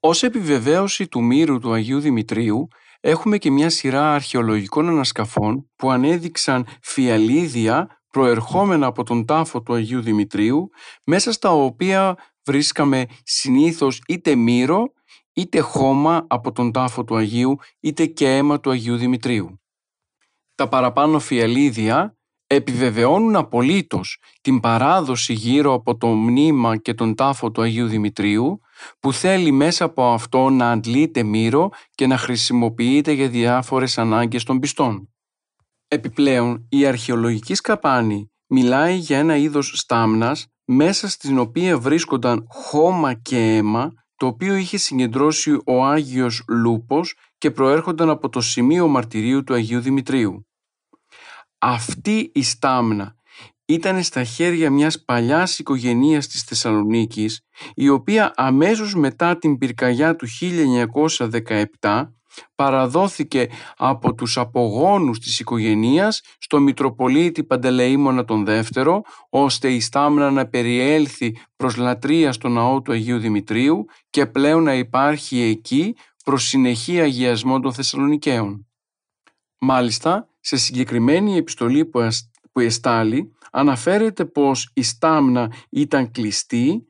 [0.00, 2.68] Ως επιβεβαίωση του μύρου του Αγίου Δημητρίου
[3.08, 10.00] έχουμε και μια σειρά αρχαιολογικών ανασκαφών που ανέδειξαν φιαλίδια προερχόμενα από τον τάφο του Αγίου
[10.00, 10.70] Δημητρίου,
[11.04, 14.92] μέσα στα οποία βρίσκαμε συνήθως είτε μύρο,
[15.32, 19.60] είτε χώμα από τον τάφο του Αγίου, είτε και αίμα του Αγίου Δημητρίου.
[20.54, 22.16] Τα παραπάνω φιαλίδια
[22.46, 28.60] επιβεβαιώνουν απολύτως την παράδοση γύρω από το μνήμα και τον τάφο του Αγίου Δημητρίου
[29.00, 34.58] που θέλει μέσα από αυτό να αντλείται μύρο και να χρησιμοποιείται για διάφορες ανάγκες των
[34.58, 35.08] πιστών.
[35.88, 43.56] Επιπλέον, η αρχαιολογική σκαπάνη μιλάει για ένα είδος στάμνας μέσα στην οποία βρίσκονταν χώμα και
[43.56, 49.54] αίμα το οποίο είχε συγκεντρώσει ο Άγιος Λούπος και προέρχονταν από το σημείο μαρτυρίου του
[49.54, 50.46] Αγίου Δημητρίου.
[51.58, 53.15] Αυτή η στάμνα
[53.66, 57.40] ήταν στα χέρια μιας παλιάς οικογενείας της Θεσσαλονίκης
[57.74, 60.26] η οποία αμέσως μετά την πυρκαγιά του
[61.80, 62.08] 1917
[62.54, 70.46] παραδόθηκε από τους απογόνους της οικογενείας στο Μητροπολίτη Παντελεήμονα τον Δεύτερο ώστε η Στάμνα να
[70.46, 77.00] περιέλθει προς λατρεία στο ναό του Αγίου Δημητρίου και πλέον να υπάρχει εκεί προς συνεχή
[77.00, 78.66] αγιασμό των Θεσσαλονικαίων.
[79.58, 81.84] Μάλιστα, σε συγκεκριμένη επιστολή
[82.52, 86.86] που εστάλει αναφέρεται πως η Στάμνα ήταν κλειστή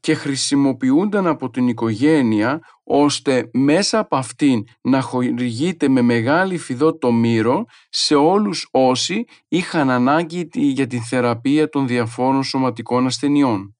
[0.00, 7.12] και χρησιμοποιούνταν από την οικογένεια ώστε μέσα από αυτήν να χορηγείται με μεγάλη φιδό το
[7.12, 13.76] μύρο σε όλους όσοι είχαν ανάγκη για την θεραπεία των διαφόρων σωματικών ασθενειών.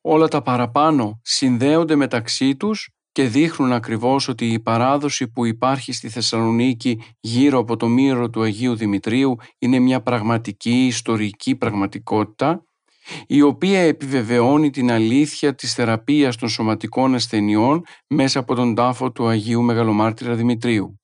[0.00, 6.08] Όλα τα παραπάνω συνδέονται μεταξύ τους και δείχνουν ακριβώς ότι η παράδοση που υπάρχει στη
[6.08, 12.64] Θεσσαλονίκη γύρω από το μύρο του Αγίου Δημητρίου είναι μια πραγματική ιστορική πραγματικότητα
[13.26, 19.26] η οποία επιβεβαιώνει την αλήθεια της θεραπείας των σωματικών ασθενειών μέσα από τον τάφο του
[19.26, 21.00] Αγίου Μεγαλομάρτυρα Δημητρίου.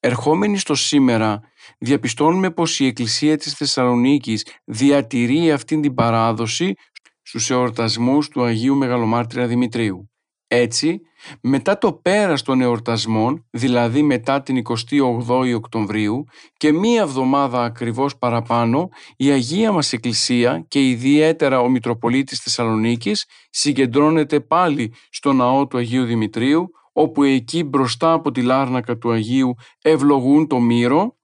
[0.00, 1.40] Ερχόμενοι στο σήμερα,
[1.78, 6.74] διαπιστώνουμε πως η Εκκλησία της Θεσσαλονίκης διατηρεί αυτήν την παράδοση
[7.22, 10.13] στους εορτασμούς του Αγίου Μεγαλομάρτυρα Δημητρίου.
[10.46, 11.00] Έτσι,
[11.40, 16.24] μετά το πέρας των εορτασμών, δηλαδή μετά την 28η Οκτωβρίου
[16.56, 24.40] και μία εβδομάδα ακριβώς παραπάνω, η Αγία μας Εκκλησία και ιδιαίτερα ο Μητροπολίτης Θεσσαλονίκης συγκεντρώνεται
[24.40, 30.46] πάλι στο ναό του Αγίου Δημητρίου, όπου εκεί μπροστά από τη λάρνακα του Αγίου ευλογούν
[30.46, 31.16] το μύρο,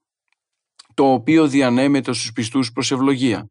[0.93, 3.49] το οποίο διανέμεται στους πιστούς προς ευλογία.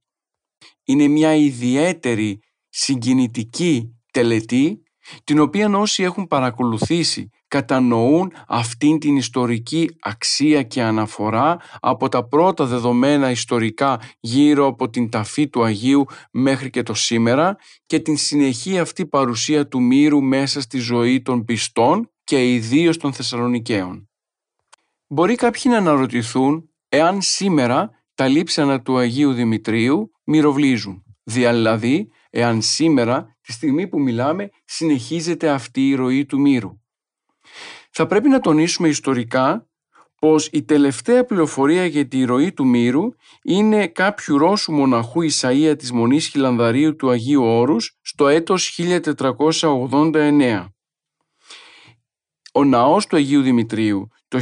[0.85, 4.83] Είναι μια ιδιαίτερη συγκινητική τελετή
[5.25, 12.65] την οποία όσοι έχουν παρακολουθήσει κατανοούν αυτήν την ιστορική αξία και αναφορά από τα πρώτα
[12.65, 18.79] δεδομένα ιστορικά γύρω από την ταφή του Αγίου μέχρι και το σήμερα και την συνεχή
[18.79, 24.09] αυτή παρουσία του μύρου μέσα στη ζωή των πιστών και ιδίως των Θεσσαλονικαίων.
[25.07, 33.37] Μπορεί κάποιοι να αναρωτηθούν εάν σήμερα τα λείψανα του Αγίου Δημητρίου μυροβλίζουν, δηλαδή εάν σήμερα
[33.51, 36.81] τη στιγμή που μιλάμε συνεχίζεται αυτή η ροή του μύρου.
[37.91, 39.69] Θα πρέπει να τονίσουμε ιστορικά
[40.19, 43.03] πως η τελευταία πληροφορία για τη ροή του μύρου
[43.43, 48.79] είναι κάποιου Ρώσου μοναχού Ισαΐα της Μονής Χιλανδαρίου του Αγίου Όρους στο έτος
[49.61, 50.67] 1489.
[52.53, 54.39] Ο ναός του Αγίου Δημητρίου το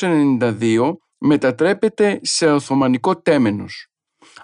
[0.00, 3.91] 1492 μετατρέπεται σε Οθωμανικό τέμενος.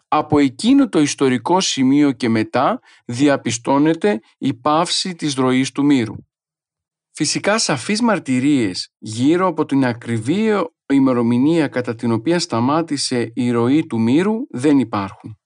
[0.08, 6.14] Από εκείνο το ιστορικό σημείο και μετά διαπιστώνεται η πάυση της ροής του μύρου.
[7.12, 10.48] Φυσικά σαφείς μαρτυρίες γύρω από την ακριβή
[10.92, 15.38] ημερομηνία κατά την οποία σταμάτησε η ροή του μύρου δεν υπάρχουν.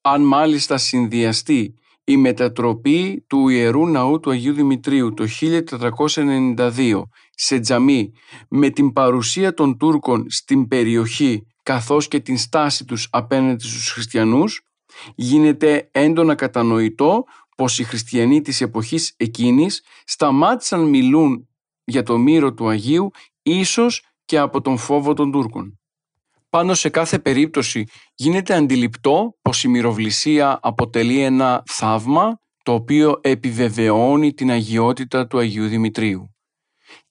[0.00, 8.12] Αν μάλιστα συνδυαστεί η μετατροπή του Ιερού Ναού του Αγίου Δημητρίου το 1492 σε τζαμί
[8.48, 14.62] με την παρουσία των Τούρκων στην περιοχή καθώς και την στάση τους απέναντι στους χριστιανούς,
[15.14, 17.24] γίνεται έντονα κατανοητό
[17.56, 21.48] πως οι χριστιανοί της εποχής εκείνης σταμάτησαν μιλούν
[21.84, 23.10] για το μύρο του Αγίου
[23.42, 25.78] ίσως και από τον φόβο των Τούρκων.
[26.50, 34.34] Πάνω σε κάθε περίπτωση γίνεται αντιληπτό πως η μυροβλησία αποτελεί ένα θαύμα το οποίο επιβεβαιώνει
[34.34, 36.34] την αγιότητα του Αγίου Δημητρίου.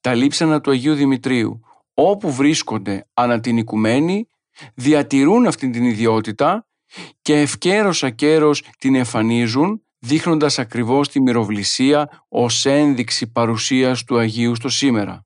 [0.02, 1.60] Τα λείψανα του Αγίου Δημητρίου
[1.94, 4.28] όπου βρίσκονται ανά την οικουμένη
[4.76, 6.68] διατηρούν αυτή την ιδιότητα
[7.22, 14.70] και ευκαίρος ακέρος την εμφανίζουν δείχνοντας ακριβώς τη μυροβλησία ως ένδειξη παρουσίας του Αγίου στο
[14.70, 15.26] σήμερα.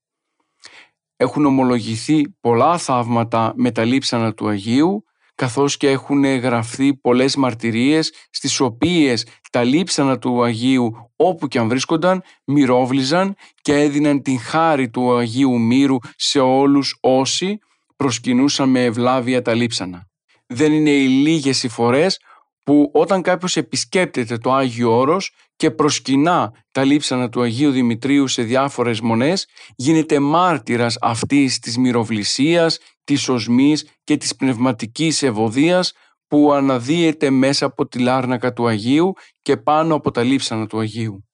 [1.16, 5.04] Έχουν ομολογηθεί πολλά θαύματα με τα λείψανα του Αγίου
[5.36, 11.68] καθώς και έχουν γραφτεί πολλές μαρτυρίες στις οποίες τα λείψανα του Αγίου όπου και αν
[11.68, 17.60] βρίσκονταν μυρόβλιζαν και έδιναν την χάρη του Αγίου Μύρου σε όλους όσοι
[17.98, 20.08] προσκυνούσαν με ευλάβεια τα λείψανα.
[20.48, 22.20] Δεν είναι οι λίγες οι φορές
[22.64, 28.42] που όταν κάποιος επισκέπτεται το Άγιο Όρος και προσκυνά τα λείψανα του Αγίου Δημητρίου σε
[28.42, 35.94] διάφορες μονές, γίνεται μάρτυρας αυτής της μυροβλησίας, της οσμής και της πνευματικής ευωδίας
[36.28, 41.27] που αναδύεται μέσα από τη λάρνακα του Αγίου και πάνω από τα λείψανα του Αγίου.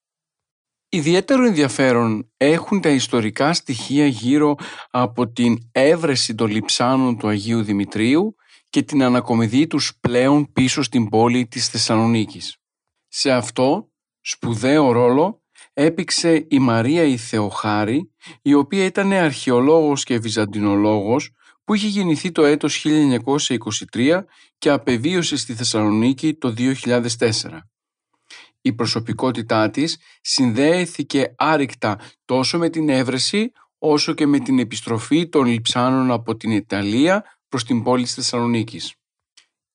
[0.96, 4.56] Ιδιαίτερο ενδιαφέρον έχουν τα ιστορικά στοιχεία γύρω
[4.90, 8.36] από την έβρεση των λειψάνων του Αγίου Δημητρίου
[8.70, 12.58] και την ανακομιδή τους πλέον πίσω στην πόλη της Θεσσαλονίκης.
[13.08, 13.92] Σε αυτό
[14.22, 21.32] σπουδαίο ρόλο έπηξε η Μαρία η Θεοχάρη, η οποία ήταν αρχαιολόγος και βυζαντινολόγος
[21.64, 22.86] που είχε γεννηθεί το έτος
[23.94, 24.24] 1923
[24.58, 27.20] και απεβίωσε στη Θεσσαλονίκη το 2004
[28.66, 35.46] η προσωπικότητά της συνδέθηκε άρρηκτα τόσο με την έβρεση όσο και με την επιστροφή των
[35.46, 38.94] λιψάνων από την Ιταλία προς την πόλη της Θεσσαλονίκης.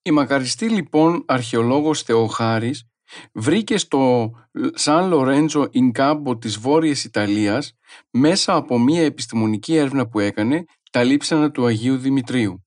[0.03, 2.85] Η μακαριστή λοιπόν αρχαιολόγος Θεοχάρης
[3.33, 4.31] βρήκε στο
[4.75, 7.73] Σαν Λορέντζο Ινκάμπο της Βόρειας Ιταλίας
[8.11, 12.67] μέσα από μία επιστημονική έρευνα που έκανε τα λείψανα του Αγίου Δημητρίου.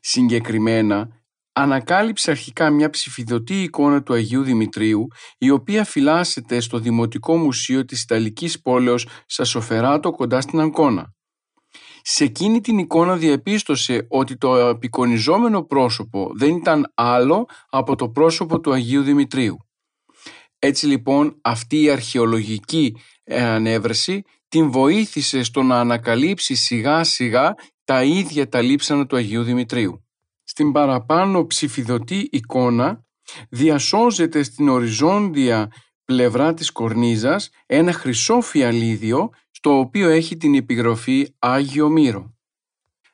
[0.00, 1.19] Συγκεκριμένα
[1.62, 5.06] ανακάλυψε αρχικά μια ψηφιδωτή εικόνα του Αγίου Δημητρίου
[5.38, 11.14] η οποία φυλάσσεται στο Δημοτικό Μουσείο της Ιταλικής πόλεως Σασοφεράτο κοντά στην Αγκώνα.
[12.02, 18.60] Σε εκείνη την εικόνα διαπίστωσε ότι το απεικονιζόμενο πρόσωπο δεν ήταν άλλο από το πρόσωπο
[18.60, 19.56] του Αγίου Δημητρίου.
[20.58, 22.96] Έτσι λοιπόν αυτή η αρχαιολογική
[23.26, 27.54] ανέβρεση την βοήθησε στο να ανακαλύψει σιγά σιγά
[27.84, 30.04] τα ίδια τα λείψανα του Αγίου Δημητρίου.
[30.50, 33.04] Στην παραπάνω ψηφιδωτή εικόνα
[33.48, 35.72] διασώζεται στην οριζόντια
[36.04, 42.34] πλευρά της κορνίζας ένα χρυσό φιαλίδιο στο οποίο έχει την επιγραφή Άγιο Μύρο.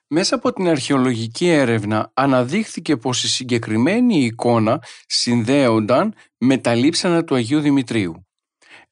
[0.07, 7.35] Μέσα από την αρχαιολογική έρευνα αναδείχθηκε πως η συγκεκριμένη εικόνα συνδέονταν με τα λείψανα του
[7.35, 8.27] Αγίου Δημητρίου.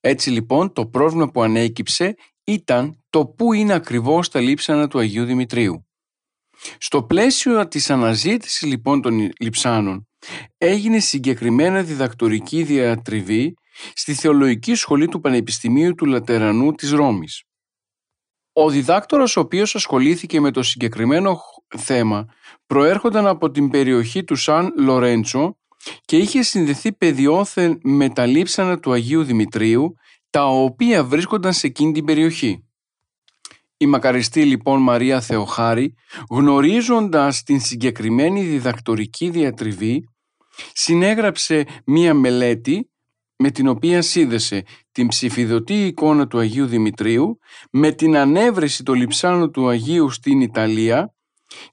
[0.01, 2.15] Έτσι λοιπόν το πρόβλημα που ανέκυψε
[2.45, 5.87] ήταν το πού είναι ακριβώς τα λείψανα του Αγίου Δημητρίου.
[6.79, 10.09] Στο πλαίσιο της αναζήτησης λοιπόν των λειψάνων
[10.59, 13.55] έγινε συγκεκριμένα διδακτορική διατριβή
[13.95, 17.43] στη Θεολογική Σχολή του Πανεπιστημίου του Λατερανού της Ρώμης.
[18.53, 21.39] Ο διδάκτορας ο οποίος ασχολήθηκε με το συγκεκριμένο
[21.77, 22.27] θέμα
[22.67, 25.59] προέρχονταν από την περιοχή του Σαν Λορέντσο
[26.05, 29.95] και είχε συνδεθεί παιδιόθεν με τα λείψανα του Αγίου Δημητρίου
[30.31, 32.64] τα οποία βρίσκονταν σε εκείνη την περιοχή.
[33.77, 35.95] Η μακαριστή λοιπόν Μαρία Θεοχάρη
[36.31, 40.09] γνωρίζοντας την συγκεκριμένη διδακτορική διατριβή
[40.73, 42.89] συνέγραψε μία μελέτη
[43.37, 47.39] με την οποία σύνδεσε την ψηφιδωτή εικόνα του Αγίου Δημητρίου
[47.71, 51.15] με την ανέβρεση των λειψάνων του Αγίου στην Ιταλία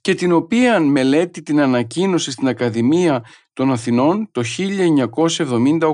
[0.01, 4.43] και την οποία μελέτη την ανακοίνωσε στην Ακαδημία των Αθηνών το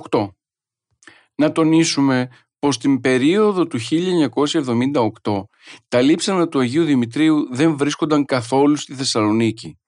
[0.09, 0.27] 1978.
[1.35, 2.29] Να τονίσουμε
[2.59, 3.79] πως την περίοδο του
[5.23, 5.43] 1978
[5.87, 9.79] τα λείψανα του Αγίου Δημητρίου δεν βρίσκονταν καθόλου στη Θεσσαλονίκη.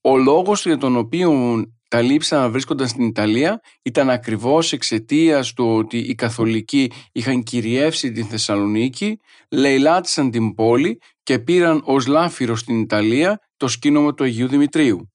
[0.00, 5.98] Ο λόγος για τον οποίο τα λείψανα βρίσκονταν στην Ιταλία ήταν ακριβώς εξαιτίας του ότι
[5.98, 9.18] οι καθολικοί είχαν κυριεύσει την Θεσσαλονίκη,
[9.50, 15.10] λαιλάτισαν την πόλη και πήραν ως λάφυρος στην Ιταλία το σκήνομα του Αγίου Δημητρίου.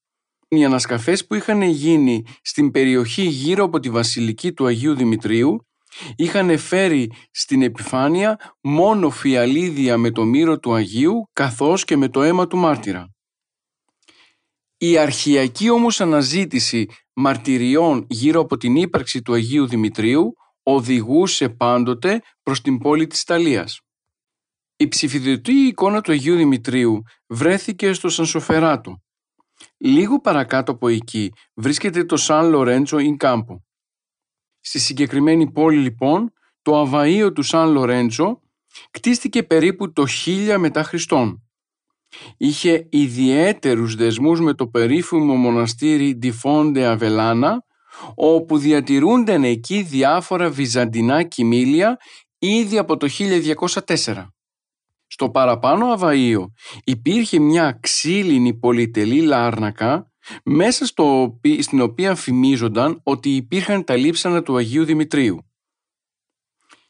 [0.47, 5.65] Οι ανασκαφές που είχαν γίνει στην περιοχή γύρω από τη βασιλική του Αγίου Δημητρίου
[6.15, 12.21] είχαν φέρει στην επιφάνεια μόνο φιαλίδια με το μύρο του Αγίου καθώς και με το
[12.21, 13.09] αίμα του μάρτυρα.
[14.77, 20.33] Η αρχιακή όμως αναζήτηση μαρτυριών γύρω από την ύπαρξη του Αγίου Δημητρίου
[20.63, 23.79] οδηγούσε πάντοτε προς την πόλη της Ιταλίας.
[24.75, 29.01] Η ψηφιδωτή εικόνα του Αγίου Δημητρίου βρέθηκε στο Σανσοφεράτο.
[29.77, 33.55] Λίγο παρακάτω από εκεί βρίσκεται το Σαν Λορέντσο Ιν Κάμπο.
[34.62, 38.41] Στη συγκεκριμένη πόλη λοιπόν το αβαΐο του Σαν Λορέντσο
[38.91, 41.43] κτίστηκε περίπου το 1000 μετά Χριστόν
[42.38, 47.66] Είχε ιδιαίτερους δεσμούς με το περίφημο μοναστήρι Ντιφόντε Αβελάνα,
[48.16, 51.97] όπου διατηρούνταν εκεί διάφορα βυζαντινά κοιμήλια
[52.39, 53.07] ήδη από το
[53.86, 54.28] 1204.
[55.07, 56.45] Στο παραπάνω Αβαΐο
[56.84, 60.11] υπήρχε μια ξύλινη πολυτελή λάρνακα
[60.43, 65.45] μέσα στο, στην οποία φημίζονταν ότι υπήρχαν τα λείψανα του Αγίου Δημητρίου.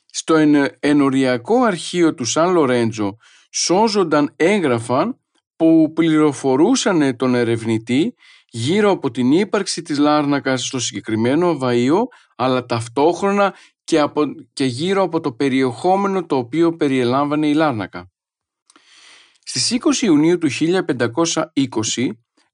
[0.05, 0.35] Στο
[0.79, 3.17] ενοριακό αρχείο του Σαν Λορέντζο
[3.51, 5.19] σώζονταν έγγραφα
[5.55, 8.15] που πληροφορούσαν τον ερευνητή
[8.49, 12.01] γύρω από την ύπαρξη της Λάρνακας στο συγκεκριμένο βαΐο
[12.35, 14.23] αλλά ταυτόχρονα και, από,
[14.53, 18.11] και γύρω από το περιεχόμενο το οποίο περιελάμβανε η Λάρνακα.
[19.43, 22.09] Στις 20 Ιουνίου του 1520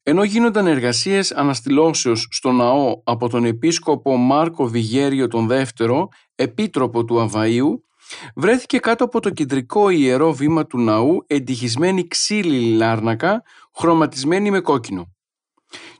[0.10, 7.30] ενώ γίνονταν εργασίες αναστηλώσεως στο ναό από τον επίσκοπο Μάρκο Βιγέριο τον δεύτερο, επίτροπο του
[7.30, 7.82] Αβαΐου,
[8.36, 13.44] βρέθηκε κάτω από το κεντρικό ιερό βήμα του ναού εντυχισμένη ξύλινη λάρνακα
[13.76, 15.14] χρωματισμένη με κόκκινο.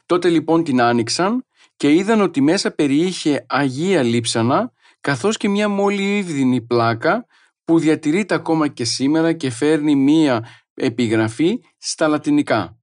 [0.06, 1.46] Τότε λοιπόν την άνοιξαν
[1.78, 7.26] και είδαν ότι μέσα περιείχε Αγία Λείψανα καθώς και μια μολυβδινή πλάκα
[7.64, 12.77] που διατηρείται ακόμα και σήμερα και φέρνει μία επιγραφή στα λατινικά.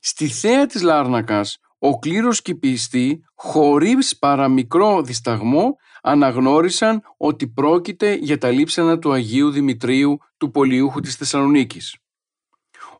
[0.00, 8.14] Στη θέα της Λάρνακας ο κλήρος και οι πιστοί χωρίς παραμικρό δισταγμό αναγνώρισαν ότι πρόκειται
[8.14, 11.96] για τα λείψανα του Αγίου Δημητρίου του Πολιούχου της Θεσσαλονίκης.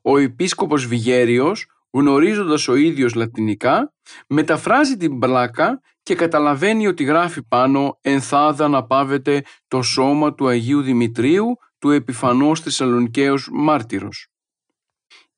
[0.02, 3.92] Ο επίσκοπος Βιγέριος, γνωρίζοντας ο ίδιος λατινικά,
[4.26, 10.82] μεταφράζει την πλάκα και καταλαβαίνει ότι γράφει πάνω «Ενθάδα να πάβεται το σώμα του Αγίου
[10.82, 14.33] Δημητρίου του επιφανός Θεσσαλονικαίος μάρτυρος».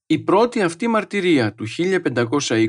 [0.08, 2.68] Η πρώτη αυτή μαρτυρία του 1520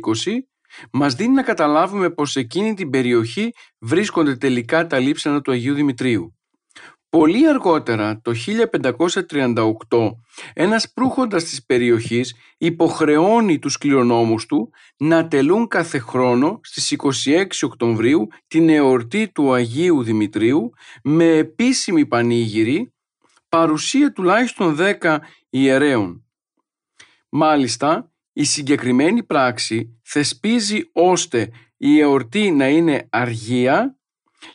[0.92, 5.74] μας δίνει να καταλάβουμε πως σε εκείνη την περιοχή βρίσκονται τελικά τα λείψανα του Αγίου
[5.74, 6.38] Δημητρίου.
[7.10, 10.12] Πολύ αργότερα, το 1538,
[10.54, 18.28] ένας προύχοντας της περιοχής υποχρεώνει τους κληρονόμους του να τελούν κάθε χρόνο στις 26 Οκτωβρίου
[18.48, 20.70] την εορτή του Αγίου Δημητρίου
[21.04, 22.94] με επίσημη πανήγυρη,
[23.50, 25.18] παρουσία τουλάχιστον 10
[25.50, 26.27] ιερέων.
[27.30, 33.98] Μάλιστα, η συγκεκριμένη πράξη θεσπίζει ώστε η εορτή να είναι αργία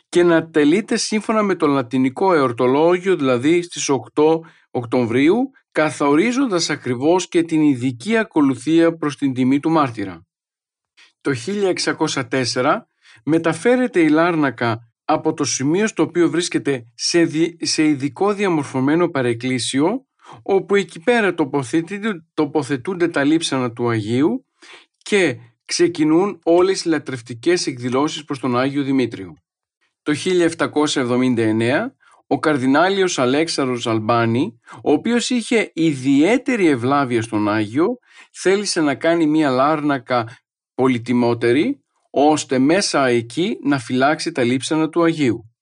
[0.09, 4.39] και να τελείται σύμφωνα με το λατινικό εορτολόγιο, δηλαδή στις 8
[4.71, 10.25] Οκτωβρίου, καθορίζοντας ακριβώς και την ειδική ακολουθία προς την τιμή του μάρτυρα.
[11.21, 11.31] Το
[12.29, 12.77] 1604
[13.25, 17.27] μεταφέρεται η Λάρνακα από το σημείο στο οποίο βρίσκεται σε,
[17.61, 20.05] σε ειδικό διαμορφωμένο παρεκκλήσιο,
[20.41, 21.33] όπου εκεί πέρα
[22.33, 24.45] τοποθετούνται τα λείψανα του Αγίου
[24.97, 29.33] και ξεκινούν όλες οι λατρευτικές εκδηλώσεις προς τον Άγιο Δημήτριο.
[30.01, 31.91] Το 1779
[32.27, 37.97] ο καρδινάλιος Αλέξαρος Αλμπάνη, ο οποίος είχε ιδιαίτερη ευλάβεια στον Άγιο,
[38.31, 40.37] θέλησε να κάνει μία λάρνακα
[40.73, 45.53] πολυτιμότερη, ώστε μέσα εκεί να φυλάξει τα λείψανα του Αγίου.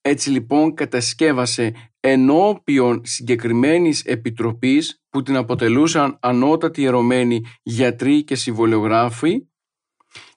[0.00, 9.48] Έτσι λοιπόν κατασκεύασε ενώπιον συγκεκριμένης επιτροπής που την αποτελούσαν ανώτατοι ιερωμένοι γιατροί και συμβολιογράφοι,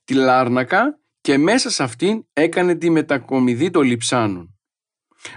[0.04, 4.60] τη Λάρνακα και μέσα σε αυτήν έκανε τη μετακομιδή των λιψάνων.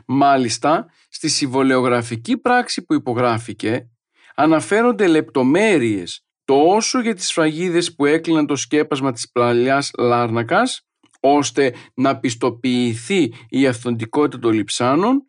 [0.06, 3.90] Μάλιστα, στη συμβολεογραφική πράξη που υπογράφηκε
[4.34, 10.86] αναφέρονται λεπτομέρειες τόσο για τις φραγίδες που έκλειναν το σκέπασμα της παλιάς Λάρνακας
[11.20, 15.26] ώστε να πιστοποιηθεί η αυθεντικότητα των λιψάνων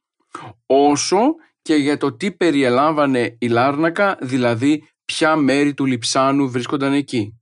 [0.66, 1.18] όσο
[1.62, 7.38] και για το τι περιελάμβανε η Λάρνακα, δηλαδή ποια μέρη του λιψάνου βρίσκονταν εκεί.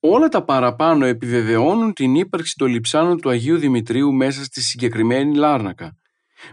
[0.00, 5.96] Όλα τα παραπάνω επιβεβαιώνουν την ύπαρξη των λειψάνων του Αγίου Δημητρίου μέσα στη συγκεκριμένη Λάρνακα.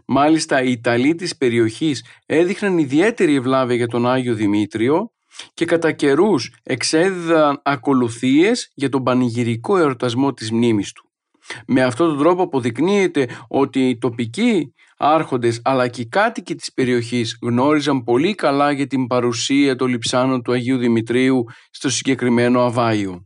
[0.05, 5.11] Μάλιστα οι Ιταλοί της περιοχής έδειχναν ιδιαίτερη ευλάβεια για τον Άγιο Δημήτριο
[5.53, 11.09] και κατά καιρούς εξέδιδαν ακολουθίες για τον πανηγυρικό εορτασμό της μνήμης του.
[11.67, 17.37] Με αυτόν τον τρόπο αποδεικνύεται ότι οι τοπικοί άρχοντες αλλά και οι κάτοικοι της περιοχής
[17.41, 23.23] γνώριζαν πολύ καλά για την παρουσία των λειψάνων του Αγίου Δημητρίου στο συγκεκριμένο Αβάιο.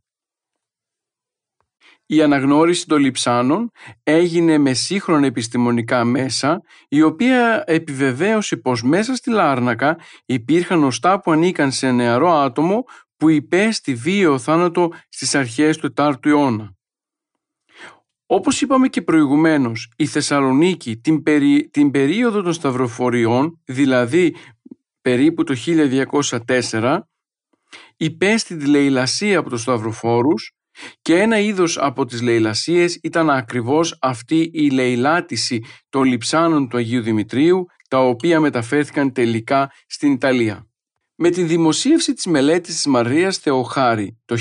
[2.05, 3.71] Η αναγνώριση των λειψάνων
[4.03, 11.31] έγινε με σύγχρονα επιστημονικά μέσα, η οποία επιβεβαίωσε πως μέσα στη Λάρνακα υπήρχαν οστά που
[11.31, 12.83] ανήκαν σε νεαρό άτομο
[13.17, 16.75] που υπέστη βίαιο θάνατο στις αρχές του 4ου αιώνα.
[18.33, 21.23] Όπως είπαμε και προηγουμένως, η Θεσσαλονίκη την,
[21.71, 24.35] την περίοδο των σταυροφοριών, δηλαδή
[25.01, 25.55] περίπου το
[26.47, 26.99] 1204,
[27.97, 30.51] υπέστη τη λαιλασία από τους σταυροφόρους
[31.01, 37.01] και ένα είδος από τις λαιλασίες ήταν ακριβώς αυτή η λαιλάτιση των λειψάνων του Αγίου
[37.01, 40.67] Δημητρίου, τα οποία μεταφέρθηκαν τελικά στην Ιταλία.
[41.15, 44.37] Με τη δημοσίευση της μελέτης της Μαρίας Θεοχάρη το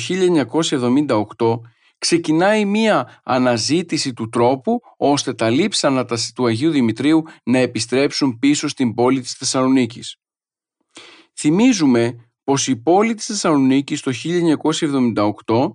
[1.37, 1.72] 1978
[2.03, 8.95] ξεκινάει μία αναζήτηση του τρόπου ώστε τα λείψανα του Αγίου Δημητρίου να επιστρέψουν πίσω στην
[8.95, 10.17] πόλη της Θεσσαλονίκης.
[11.35, 14.13] Θυμίζουμε πως η πόλη της Θεσσαλονίκης το
[15.45, 15.73] 1978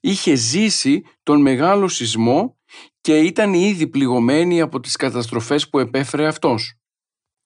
[0.00, 2.56] είχε ζήσει τον μεγάλο σεισμό
[3.00, 6.74] και ήταν ήδη πληγωμένη από τις καταστροφές που επέφερε αυτός.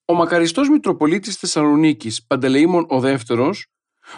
[0.05, 3.67] Ο μακαριστός Μητροπολίτης Θεσσαλονίκης Παντελεήμων ο Δεύτερος,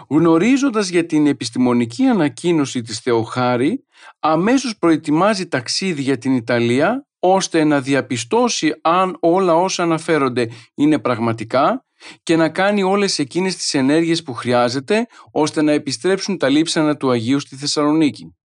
[0.09, 3.86] γνωρίζοντας για την επιστημονική ανακοίνωση της Θεοχάρη,
[4.20, 11.84] αμέσως προετοιμάζει ταξίδι για την Ιταλία ώστε να διαπιστώσει αν όλα όσα αναφέρονται είναι πραγματικά
[12.22, 17.11] και να κάνει όλες εκείνες τις ενέργειες που χρειάζεται ώστε να επιστρέψουν τα λείψανα του
[17.11, 18.36] Αγίου στη Θεσσαλονίκη.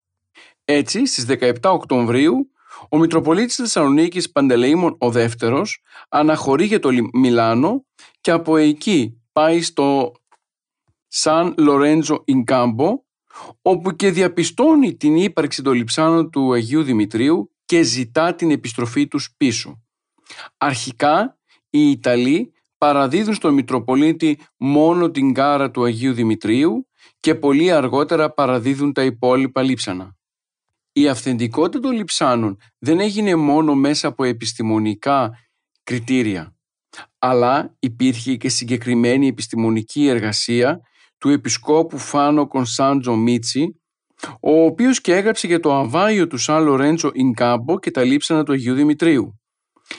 [0.64, 2.50] Έτσι, στις 17 Οκτωβρίου,
[2.90, 7.84] ο Μητροπολίτης Θεσσαλονίκης Παντελεήμων ο Δεύτερος αναχωρεί για το Μιλάνο
[8.20, 10.12] και από εκεί πάει στο
[11.08, 13.06] Σαν Λορέντζο Ινκάμπο
[13.62, 19.34] όπου και διαπιστώνει την ύπαρξη των λειψάνων του Αγίου Δημητρίου και ζητά την επιστροφή τους
[19.36, 19.82] πίσω.
[20.56, 21.38] Αρχικά
[21.70, 26.88] οι Ιταλοί παραδίδουν στον Μητροπολίτη μόνο την κάρα του Αγίου Δημητρίου
[27.20, 30.16] και πολύ αργότερα παραδίδουν τα υπόλοιπα λείψανα.
[30.92, 35.30] Η αυθεντικότητα των λειψάνων δεν έγινε μόνο μέσα από επιστημονικά
[35.82, 36.56] κριτήρια,
[37.18, 40.80] αλλά υπήρχε και συγκεκριμένη επιστημονική εργασία
[41.18, 43.80] του Επισκόπου Φάνο Κονσάντζο Μίτσι,
[44.40, 48.52] ο οποίος και έγραψε για το αβάιο του Σαν Λορέντσο Ινκάμπο και τα λείψανα του
[48.52, 49.40] Αγίου Δημητρίου.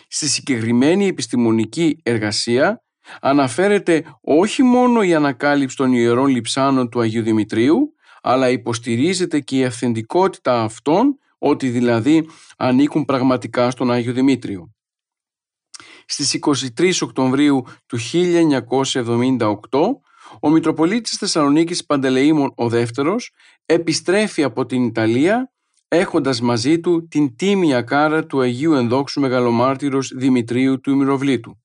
[0.08, 2.84] Στη συγκεκριμένη επιστημονική εργασία
[3.22, 9.66] αναφέρεται όχι μόνο η ανακάλυψη των ιερών λειψάνων του Αγίου Δημητρίου, αλλά υποστηρίζεται και η
[9.66, 14.74] αυθεντικότητα αυτών, ότι δηλαδή ανήκουν πραγματικά στον Άγιο Δημήτριο.
[16.06, 16.40] Στις
[16.78, 19.50] 23 Οκτωβρίου του 1978
[20.42, 23.32] ο Μητροπολίτης Θεσσαλονίκης Παντελεήμων ο δεύτερος
[23.66, 25.52] επιστρέφει από την Ιταλία
[25.88, 31.60] έχοντας μαζί του την τίμια κάρα του Αγίου Ενδόξου Μεγαλομάρτυρος Δημητρίου του Ημιροβλήτου.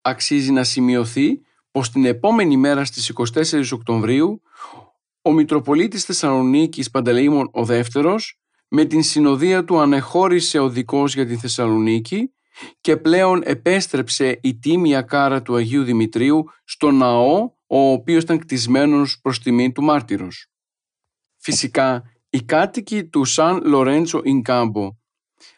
[0.00, 1.40] Αξίζει να σημειωθεί
[1.70, 4.42] πως την επόμενη μέρα στις 24 Οκτωβρίου
[5.22, 8.38] ο Μητροπολίτης Θεσσαλονίκης Παντελεήμων ο δεύτερος
[8.68, 12.32] με την συνοδεία του ανεχώρησε ο δικός για τη Θεσσαλονίκη
[12.80, 19.20] και πλέον επέστρεψε η τίμια κάρα του Αγίου Δημητρίου στο ναό ο οποίος ήταν κτισμένος
[19.20, 20.46] προς τιμή του μάρτυρος.
[21.36, 24.96] Φυσικά, οι κάτοικοι του Σαν Λορέντσο Ινκάμπο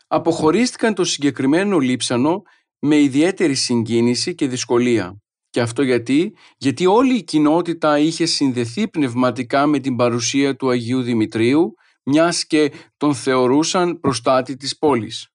[0.07, 2.43] αποχωρίστηκαν το συγκεκριμένο λείψανο
[2.79, 5.21] με ιδιαίτερη συγκίνηση και δυσκολία.
[5.51, 11.03] Και αυτό γιατί, γιατί όλη η κοινότητα είχε συνδεθεί πνευματικά με την παρουσία του Αγίου
[11.03, 15.29] Δημητρίου, μιας και τον θεωρούσαν προστάτη της πόλης.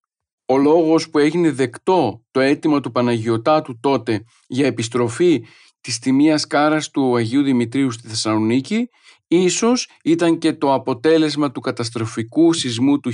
[0.46, 5.46] Ο λόγος που έγινε δεκτό το αίτημα του Παναγιωτάτου τότε για επιστροφή
[5.86, 8.90] της τιμίας κάρας του Αγίου Δημητρίου στη Θεσσαλονίκη
[9.28, 13.12] ίσως ήταν και το αποτέλεσμα του καταστροφικού σεισμού του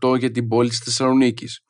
[0.00, 1.60] 1978 για την πόλη της Θεσσαλονίκης.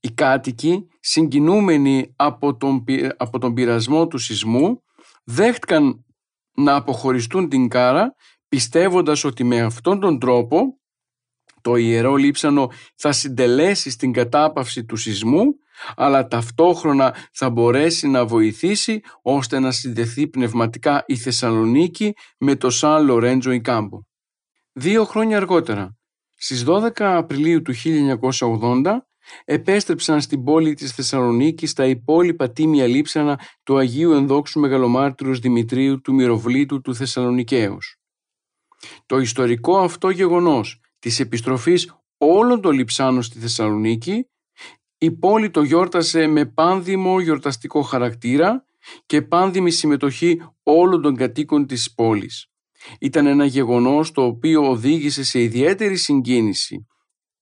[0.00, 2.84] Οι κάτοικοι, συγκινούμενοι από τον,
[3.16, 4.82] από τον πειρασμό του σεισμού,
[5.24, 6.04] δέχτηκαν
[6.56, 8.14] να αποχωριστούν την κάρα
[8.48, 10.78] πιστεύοντας ότι με αυτόν τον τρόπο
[11.60, 15.44] το Ιερό Λείψανο θα συντελέσει στην κατάπαυση του σεισμού
[15.96, 23.04] αλλά ταυτόχρονα θα μπορέσει να βοηθήσει ώστε να συνδεθεί πνευματικά η Θεσσαλονίκη με το Σαν
[23.04, 23.98] Λορέντζο Ικάμπο.
[24.72, 25.96] Δύο χρόνια αργότερα,
[26.34, 28.96] στις 12 Απριλίου του 1980,
[29.44, 36.14] επέστρεψαν στην πόλη της Θεσσαλονίκης τα υπόλοιπα τίμια λείψανα του Αγίου Ενδόξου Μεγαλομάρτυρος Δημητρίου του
[36.14, 37.98] Μυροβλήτου του Θεσσαλονικαίους.
[39.06, 44.28] Το ιστορικό αυτό γεγονός της επιστροφής όλων των λειψάνων στη Θεσσαλονίκη
[44.98, 48.64] η πόλη το γιόρτασε με πάνδημο γιορταστικό χαρακτήρα
[49.06, 52.46] και πάνδημη συμμετοχή όλων των κατοίκων της πόλης.
[53.00, 56.86] Ήταν ένα γεγονός το οποίο οδήγησε σε ιδιαίτερη συγκίνηση,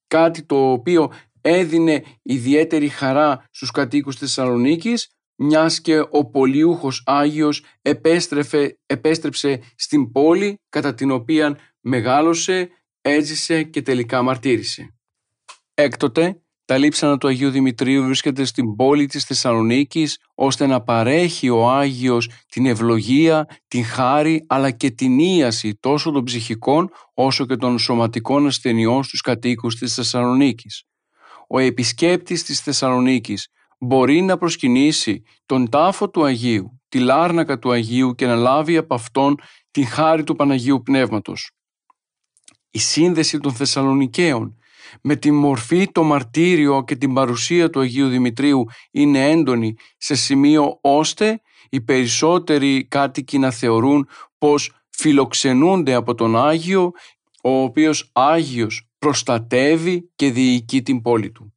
[0.07, 7.64] κάτι το οποίο έδινε ιδιαίτερη χαρά στους κατοίκους της Θεσσαλονίκης, μιας και ο πολιούχος Άγιος
[7.82, 12.68] επέστρεφε, επέστρεψε στην πόλη κατά την οποία μεγάλωσε,
[13.00, 14.94] έζησε και τελικά μαρτύρησε.
[15.74, 16.41] Έκτοτε
[16.72, 22.28] τα λείψανα του Αγίου Δημητρίου βρίσκεται στην πόλη της Θεσσαλονίκης ώστε να παρέχει ο Άγιος
[22.48, 28.46] την ευλογία, την χάρη αλλά και την ίαση τόσο των ψυχικών όσο και των σωματικών
[28.46, 30.82] ασθενειών στους κατοίκους της Θεσσαλονίκης.
[31.48, 33.48] Ο επισκέπτης της Θεσσαλονίκης
[33.78, 38.94] μπορεί να προσκυνήσει τον τάφο του Αγίου, τη λάρνακα του Αγίου και να λάβει από
[38.94, 39.36] αυτόν
[39.70, 41.50] την χάρη του Παναγίου Πνεύματος.
[42.70, 44.56] Η σύνδεση των Θεσσαλονικαίων
[45.01, 50.78] με τη μορφή, το μαρτύριο και την παρουσία του Αγίου Δημητρίου είναι έντονη σε σημείο
[50.80, 51.40] ώστε
[51.70, 56.90] οι περισσότεροι κάτοικοι να θεωρούν πως φιλοξενούνται από τον Άγιο
[57.43, 61.55] ο οποίος Άγιος προστατεύει και διοικεί την πόλη του.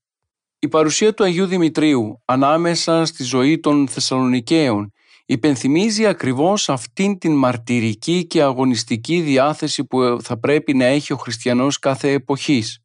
[0.60, 4.94] Η παρουσία του Αγίου Δημητρίου ανάμεσα στη ζωή των Θεσσαλονικαίων
[5.26, 11.80] υπενθυμίζει ακριβώς αυτήν την μαρτυρική και αγωνιστική διάθεση που θα πρέπει να έχει ο χριστιανός
[11.80, 12.85] κάθε εποχής.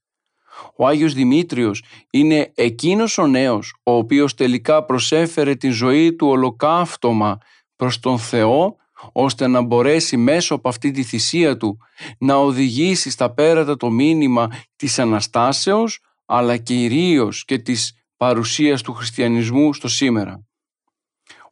[0.76, 7.38] Ο Άγιος Δημήτριος είναι εκείνος ο νέος ο οποίος τελικά προσέφερε την ζωή του ολοκαύτωμα
[7.76, 8.76] προς τον Θεό
[9.12, 11.78] ώστε να μπορέσει μέσω από αυτή τη θυσία του
[12.18, 19.74] να οδηγήσει στα πέρατα το μήνυμα της Αναστάσεως αλλά κυρίως και της παρουσίας του χριστιανισμού
[19.74, 20.44] στο σήμερα.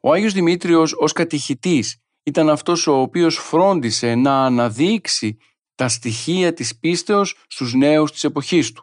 [0.00, 5.36] Ο Άγιος Δημήτριος ως κατηχητής ήταν αυτός ο οποίος φρόντισε να αναδείξει
[5.74, 8.82] τα στοιχεία της πίστεως στους νέους της εποχής του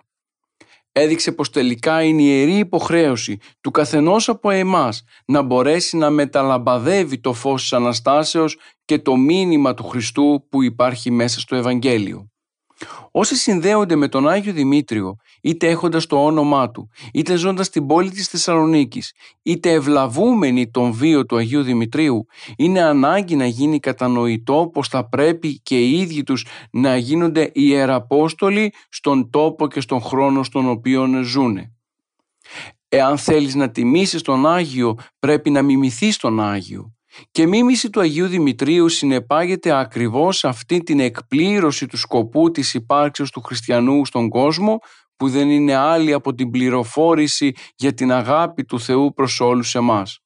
[0.98, 7.20] έδειξε πως τελικά είναι η ιερή υποχρέωση του καθενός από εμάς να μπορέσει να μεταλαμπαδεύει
[7.20, 12.30] το φως της Αναστάσεως και το μήνυμα του Χριστού που υπάρχει μέσα στο Ευαγγέλιο.
[13.12, 18.10] Όσοι συνδέονται με τον Άγιο Δημήτριο, είτε έχοντας το όνομά του, είτε ζώντας στην πόλη
[18.10, 19.14] της Θεσσαλονίκης,
[19.44, 22.26] είτε ευλαβούμενοι τον βίο του Αγίου Δημητρίου,
[22.58, 28.74] είναι ανάγκη να γίνει κατανοητό πως θα πρέπει και οι ίδιοι τους να γίνονται ιεραπόστολοι
[28.90, 31.70] στον τόπο και στον χρόνο στον οποίο ζούνε.
[32.90, 36.95] Εάν θέλεις να τιμήσεις τον Άγιο, πρέπει να μιμηθείς τον Άγιο.
[37.32, 43.42] Και μίμηση του Αγίου Δημητρίου συνεπάγεται ακριβώς αυτή την εκπλήρωση του σκοπού της υπάρξεως του
[43.42, 44.80] χριστιανού στον κόσμο
[45.16, 50.20] που δεν είναι άλλη από την πληροφόρηση για την αγάπη του Θεού προς όλους εμάς.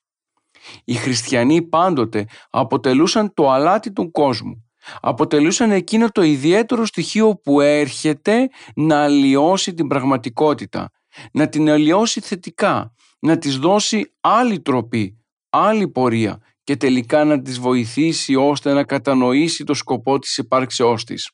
[0.84, 4.64] Οι χριστιανοί πάντοτε αποτελούσαν το αλάτι του κόσμου.
[5.02, 10.90] Αποτελούσαν εκείνο το ιδιαίτερο στοιχείο που έρχεται να αλλοιώσει την πραγματικότητα,
[11.32, 15.18] να την αλλοιώσει θετικά, να της δώσει άλλη τροπή,
[15.50, 21.32] άλλη πορεία και τελικά να της βοηθήσει ώστε να κατανοήσει το σκοπό της υπάρξεώς της.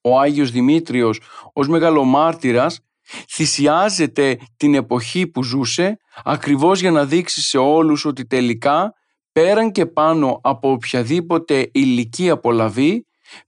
[0.00, 1.20] Ο Άγιος Δημήτριος
[1.52, 2.80] ως μεγαλομάρτυρας
[3.30, 8.92] θυσιάζεται την εποχή που ζούσε ακριβώς για να δείξει σε όλους ότι τελικά
[9.32, 13.06] πέραν και πάνω από οποιαδήποτε ηλική απολαβή,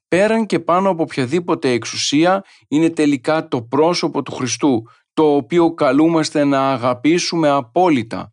[0.09, 4.82] πέραν και πάνω από οποιαδήποτε εξουσία είναι τελικά το πρόσωπο του Χριστού,
[5.14, 8.30] το οποίο καλούμαστε να αγαπήσουμε απόλυτα.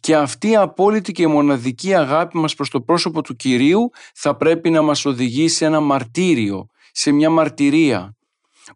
[0.00, 4.70] Και αυτή η απόλυτη και μοναδική αγάπη μας προς το πρόσωπο του Κυρίου θα πρέπει
[4.70, 8.16] να μας οδηγεί σε ένα μαρτύριο, σε μια μαρτυρία.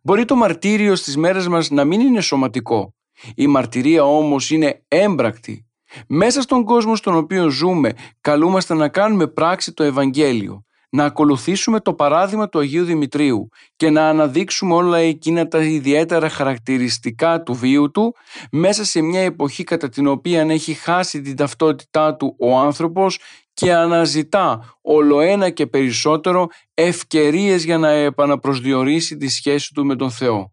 [0.02, 2.94] Μπορεί το μαρτύριο στις μέρες μας να μην είναι σωματικό.
[3.34, 5.66] Η μαρτυρία όμως είναι έμπρακτη.
[6.08, 11.94] Μέσα στον κόσμο στον οποίο ζούμε καλούμαστε να κάνουμε πράξη το Ευαγγέλιο να ακολουθήσουμε το
[11.94, 18.14] παράδειγμα του Αγίου Δημητρίου και να αναδείξουμε όλα εκείνα τα ιδιαίτερα χαρακτηριστικά του βίου του
[18.50, 23.18] μέσα σε μια εποχή κατά την οποία έχει χάσει την ταυτότητά του ο άνθρωπος
[23.54, 30.10] και αναζητά όλο ένα και περισσότερο ευκαιρίες για να επαναπροσδιορίσει τη σχέση του με τον
[30.10, 30.52] Θεό.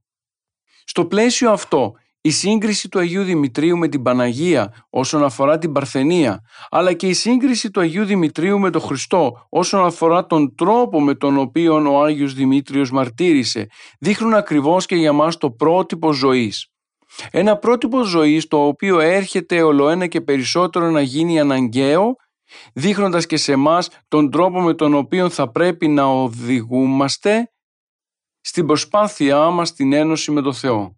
[0.84, 1.94] Στο πλαίσιο αυτό
[2.26, 7.14] η σύγκριση του Αγίου Δημητρίου με την Παναγία όσον αφορά την Παρθενία, αλλά και η
[7.14, 12.04] σύγκριση του Αγίου Δημητρίου με τον Χριστό όσον αφορά τον τρόπο με τον οποίο ο
[12.04, 13.68] Άγιος Δημήτριος μαρτύρησε,
[14.00, 16.68] δείχνουν ακριβώς και για μας το πρότυπο ζωής.
[17.32, 22.16] Ένα πρότυπο ζωής το οποίο έρχεται ολοένα και περισσότερο να γίνει αναγκαίο,
[22.74, 27.52] δείχνοντας και σε εμά τον τρόπο με τον οποίο θα πρέπει να οδηγούμαστε
[28.42, 30.98] στην προσπάθειά μας στην ένωση με τον Θεό.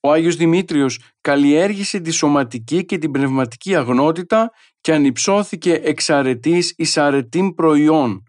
[0.00, 7.54] Ο Άγιος Δημήτριος καλλιέργησε τη σωματική και την πνευματική αγνότητα και ανυψώθηκε εξαρετής εις αρετήν
[7.54, 8.22] προϊόν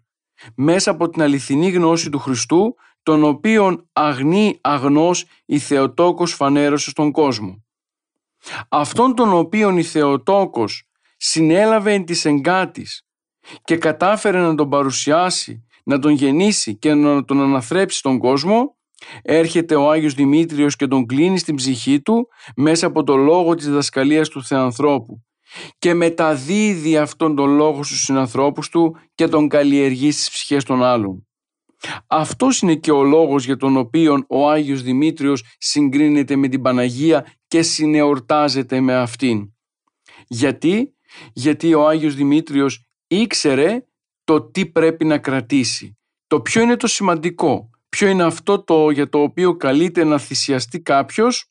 [0.54, 7.10] μέσα από την αληθινή γνώση του Χριστού τον οποίον αγνή αγνός η Θεοτόκος φανέρωσε στον
[7.10, 7.64] κόσμο.
[8.68, 13.06] Αυτόν τον οποίον η Θεοτόκος συνέλαβε εν της εγκάτης
[13.64, 18.76] και κατάφερε να τον παρουσιάσει, να τον γεννήσει και να τον αναθρέψει στον κόσμο
[19.22, 23.70] Έρχεται ο Άγιος Δημήτριος και τον κλείνει στην ψυχή του μέσα από το λόγο της
[23.70, 25.24] δασκαλίας του Θεανθρώπου
[25.78, 31.26] και μεταδίδει αυτόν τον λόγο στους συνανθρώπους του και τον καλλιεργεί στις ψυχές των άλλων.
[32.06, 37.26] Αυτός είναι και ο λόγος για τον οποίο ο Άγιος Δημήτριος συγκρίνεται με την Παναγία
[37.48, 39.52] και συνεορτάζεται με αυτήν.
[40.26, 40.94] Γιατί;
[41.32, 43.84] Γιατί ο Άγιος Δημήτριος ήξερε
[44.24, 45.98] το τι πρέπει να κρατήσει.
[46.26, 50.80] Το ποιο είναι το σημαντικό; Ποιο είναι αυτό το για το οποίο καλείται να θυσιαστεί
[50.80, 51.50] κάποιος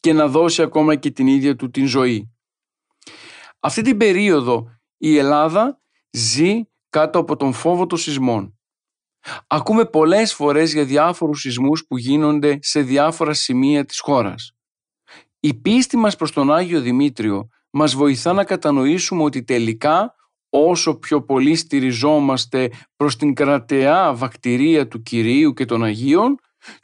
[0.00, 2.34] και να δώσει ακόμα και την ίδια του την ζωή;
[3.60, 8.58] Αυτή την περίοδο η Ελλάδα ζει κάτω από τον φόβο των σεισμών.
[9.46, 14.52] Ακούμε πολλές φορές για διάφορους σεισμούς που γίνονται σε διάφορα σημεία της χώρας.
[15.40, 20.14] Η πίστη μας προς τον Άγιο Δημήτριο μας βοηθά να κατανοήσουμε ότι τελικά
[20.50, 26.38] όσο πιο πολύ στηριζόμαστε προς την κρατεά βακτηρία του Κυρίου και των Αγίων,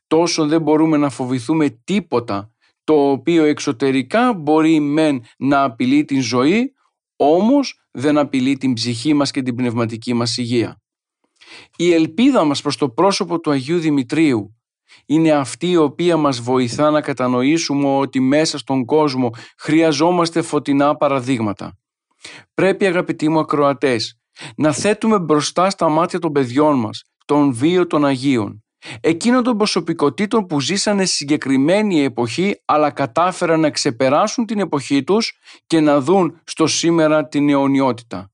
[0.06, 2.50] τόσο δεν μπορούμε να φοβηθούμε τίποτα
[2.84, 6.72] το οποίο εξωτερικά μπορεί μεν να απειλεί την ζωή,
[7.16, 10.80] όμως δεν απειλεί την ψυχή μας και την πνευματική μας υγεία.
[11.76, 14.56] Η ελπίδα μας προς το πρόσωπο του Αγίου Δημητρίου
[15.06, 21.78] είναι αυτή η οποία μας βοηθά να κατανοήσουμε ότι μέσα στον κόσμο χρειαζόμαστε φωτεινά παραδείγματα.
[22.54, 24.18] Πρέπει αγαπητοί μου ακροατές
[24.56, 28.66] να θέτουμε μπροστά στα μάτια των παιδιών μας τον βίο των Αγίων
[29.00, 35.80] εκείνων των προσωπικότητων που ζήσανε συγκεκριμένη εποχή αλλά κατάφεραν να ξεπεράσουν την εποχή τους και
[35.80, 38.30] να δουν στο σήμερα την αιωνιότητα.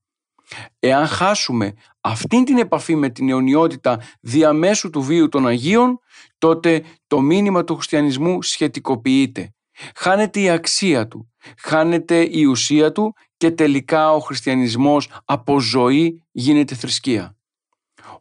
[0.79, 5.99] Εάν χάσουμε αυτήν την επαφή με την αιωνιότητα διαμέσου του βίου των Αγίων,
[6.37, 9.53] τότε το μήνυμα του χριστιανισμού σχετικοποιείται.
[9.95, 13.13] Χάνεται η αξία του, χάνεται η ουσία του
[13.43, 17.37] και τελικά ο χριστιανισμός από ζωή γίνεται θρησκεία.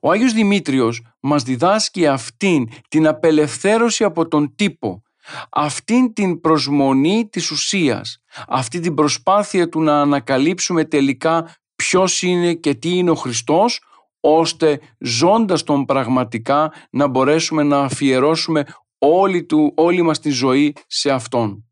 [0.01, 5.03] Ο Άγιος Δημήτριος μας διδάσκει αυτήν την απελευθέρωση από τον τύπο,
[5.51, 8.19] αυτήν την προσμονή της ουσίας,
[8.49, 13.81] αυτή την προσπάθεια του να ανακαλύψουμε τελικά ποιος είναι και τι είναι ο Χριστός,
[14.21, 18.65] ώστε ζώντας τον πραγματικά να μπορέσουμε να αφιερώσουμε
[18.99, 21.67] όλη, του, όλη μας τη ζωή σε Αυτόν.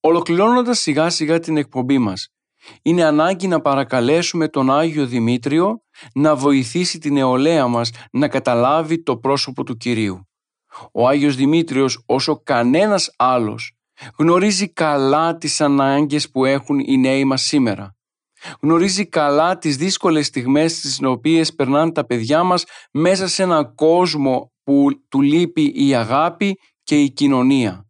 [0.00, 2.33] Ολοκληρώνοντας σιγά σιγά την εκπομπή μας,
[2.82, 5.82] είναι ανάγκη να παρακαλέσουμε τον Άγιο Δημήτριο
[6.14, 10.28] να βοηθήσει την νεολαία μας να καταλάβει το πρόσωπο του Κυρίου.
[10.92, 13.72] Ο Άγιος Δημήτριος όσο κανένας άλλος
[14.18, 17.96] γνωρίζει καλά τις ανάγκες που έχουν οι νέοι μας σήμερα.
[18.60, 24.52] Γνωρίζει καλά τις δύσκολες στιγμές στις οποίες περνάνε τα παιδιά μας μέσα σε έναν κόσμο
[24.62, 27.86] που του λείπει η αγάπη και η κοινωνία.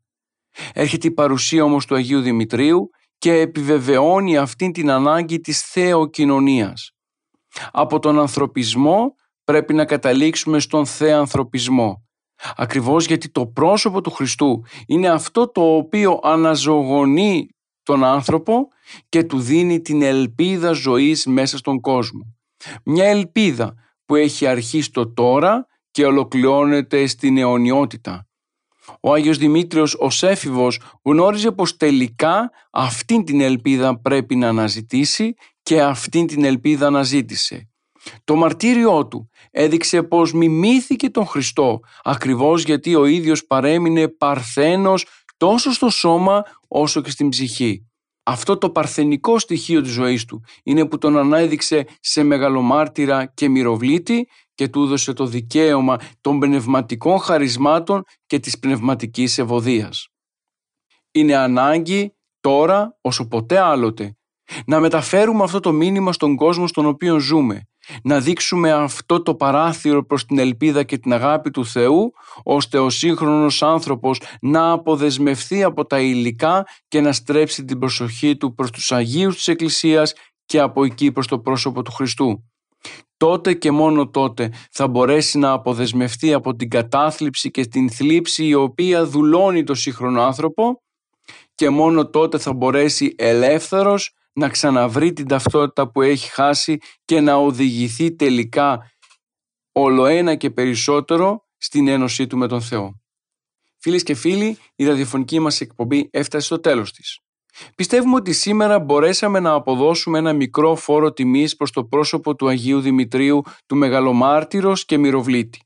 [0.73, 2.91] Έρχεται η παρουσία όμως του Αγίου Δημητρίου
[3.25, 6.91] και επιβεβαιώνει αυτήν την ανάγκη της θεοκοινωνίας.
[7.73, 9.15] Από τον ανθρωπισμό
[9.45, 12.07] πρέπει να καταλήξουμε στον θεανθρωπισμό.
[12.57, 17.49] Ακριβώς γιατί το πρόσωπο του Χριστού είναι αυτό το οποίο αναζωογονεί
[17.83, 18.69] τον άνθρωπο
[19.09, 22.37] και του δίνει την ελπίδα ζωής μέσα στον κόσμο.
[22.85, 28.27] Μια ελπίδα που έχει αρχίσει στο τώρα και ολοκληρώνεται στην αιωνιότητα.
[29.01, 35.83] Ο Άγιος Δημήτριος ως έφηβος γνώριζε πως τελικά αυτήν την ελπίδα πρέπει να αναζητήσει και
[35.83, 37.69] αυτήν την ελπίδα αναζήτησε.
[38.25, 45.07] Το μαρτύριό του έδειξε πως μιμήθηκε τον Χριστό ακριβώς γιατί ο ίδιος παρέμεινε παρθένος
[45.37, 47.87] τόσο στο σώμα όσο και στην ψυχή.
[48.27, 54.29] Αυτό το παρθενικό στοιχείο της ζωής του είναι που τον ανέδειξε σε μεγαλομάρτυρα και μυροβλήτη
[54.55, 60.09] και του έδωσε το δικαίωμα των πνευματικών χαρισμάτων και της πνευματικής ευωδίας.
[61.13, 64.17] Είναι ανάγκη τώρα όσο ποτέ άλλοτε
[64.67, 67.63] να μεταφέρουμε αυτό το μήνυμα στον κόσμο στον οποίο ζούμε
[68.03, 72.13] να δείξουμε αυτό το παράθυρο προς την ελπίδα και την αγάπη του Θεού
[72.43, 78.55] ώστε ο σύγχρονος άνθρωπος να αποδεσμευθεί από τα υλικά και να στρέψει την προσοχή του
[78.55, 80.13] προς τους Αγίους της Εκκλησίας
[80.47, 82.45] και από εκεί προς το πρόσωπο του Χριστού.
[83.17, 88.55] Τότε και μόνο τότε θα μπορέσει να αποδεσμευτεί από την κατάθλιψη και την θλίψη η
[88.55, 90.83] οποία δουλώνει το σύγχρονο άνθρωπο
[91.55, 97.35] και μόνο τότε θα μπορέσει ελεύθερος να ξαναβρει την ταυτότητα που έχει χάσει και να
[97.35, 98.91] οδηγηθεί τελικά
[99.73, 103.01] όλο ένα και περισσότερο στην ένωσή του με τον Θεό.
[103.79, 107.19] Φίλες και φίλοι, η ραδιοφωνική μας εκπομπή έφτασε στο τέλος της.
[107.75, 112.81] Πιστεύουμε ότι σήμερα μπορέσαμε να αποδώσουμε ένα μικρό φόρο τιμής προς το πρόσωπο του Αγίου
[112.81, 115.63] Δημητρίου του Μεγαλομάρτυρος και Μυροβλήτη.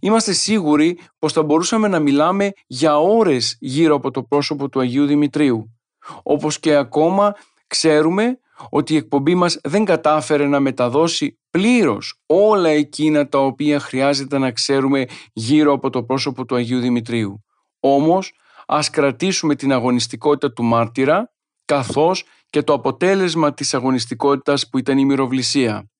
[0.00, 5.06] Είμαστε σίγουροι πως θα μπορούσαμε να μιλάμε για ώρες γύρω από το πρόσωπο του Αγίου
[5.06, 5.78] Δημητρίου,
[6.22, 7.34] όπως και ακόμα
[7.70, 14.38] Ξέρουμε ότι η εκπομπή μας δεν κατάφερε να μεταδώσει πλήρως όλα εκείνα τα οποία χρειάζεται
[14.38, 17.44] να ξέρουμε γύρω από το πρόσωπο του Αγίου Δημητρίου.
[17.80, 18.32] Όμως,
[18.66, 21.32] ας κρατήσουμε την αγωνιστικότητα του μάρτυρα,
[21.64, 25.90] καθώς και το αποτέλεσμα της αγωνιστικότητας που ήταν η μυροβλησία,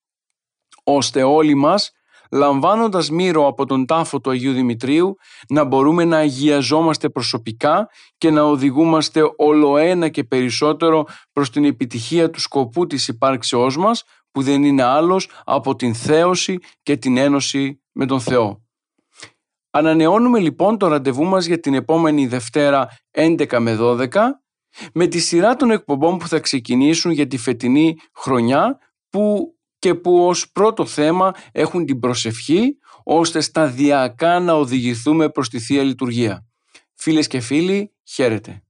[0.84, 1.92] ώστε όλοι μας
[2.30, 5.16] λαμβάνοντας μύρο από τον τάφο του Αγίου Δημητρίου
[5.48, 12.30] να μπορούμε να αγιαζόμαστε προσωπικά και να οδηγούμαστε όλο ένα και περισσότερο προς την επιτυχία
[12.30, 17.82] του σκοπού της υπάρξεώς μας που δεν είναι άλλος από την θέωση και την ένωση
[17.92, 18.64] με τον Θεό.
[19.70, 24.06] Ανανεώνουμε λοιπόν το ραντεβού μας για την επόμενη Δευτέρα 11 με 12
[24.94, 28.78] με τη σειρά των εκπομπών που θα ξεκινήσουν για τη φετινή χρονιά
[29.10, 35.58] που και που ως πρώτο θέμα έχουν την προσευχή ώστε σταδιακά να οδηγηθούμε προς τη
[35.58, 36.46] Θεία Λειτουργία.
[36.94, 38.64] Φίλες και φίλοι, χαίρετε.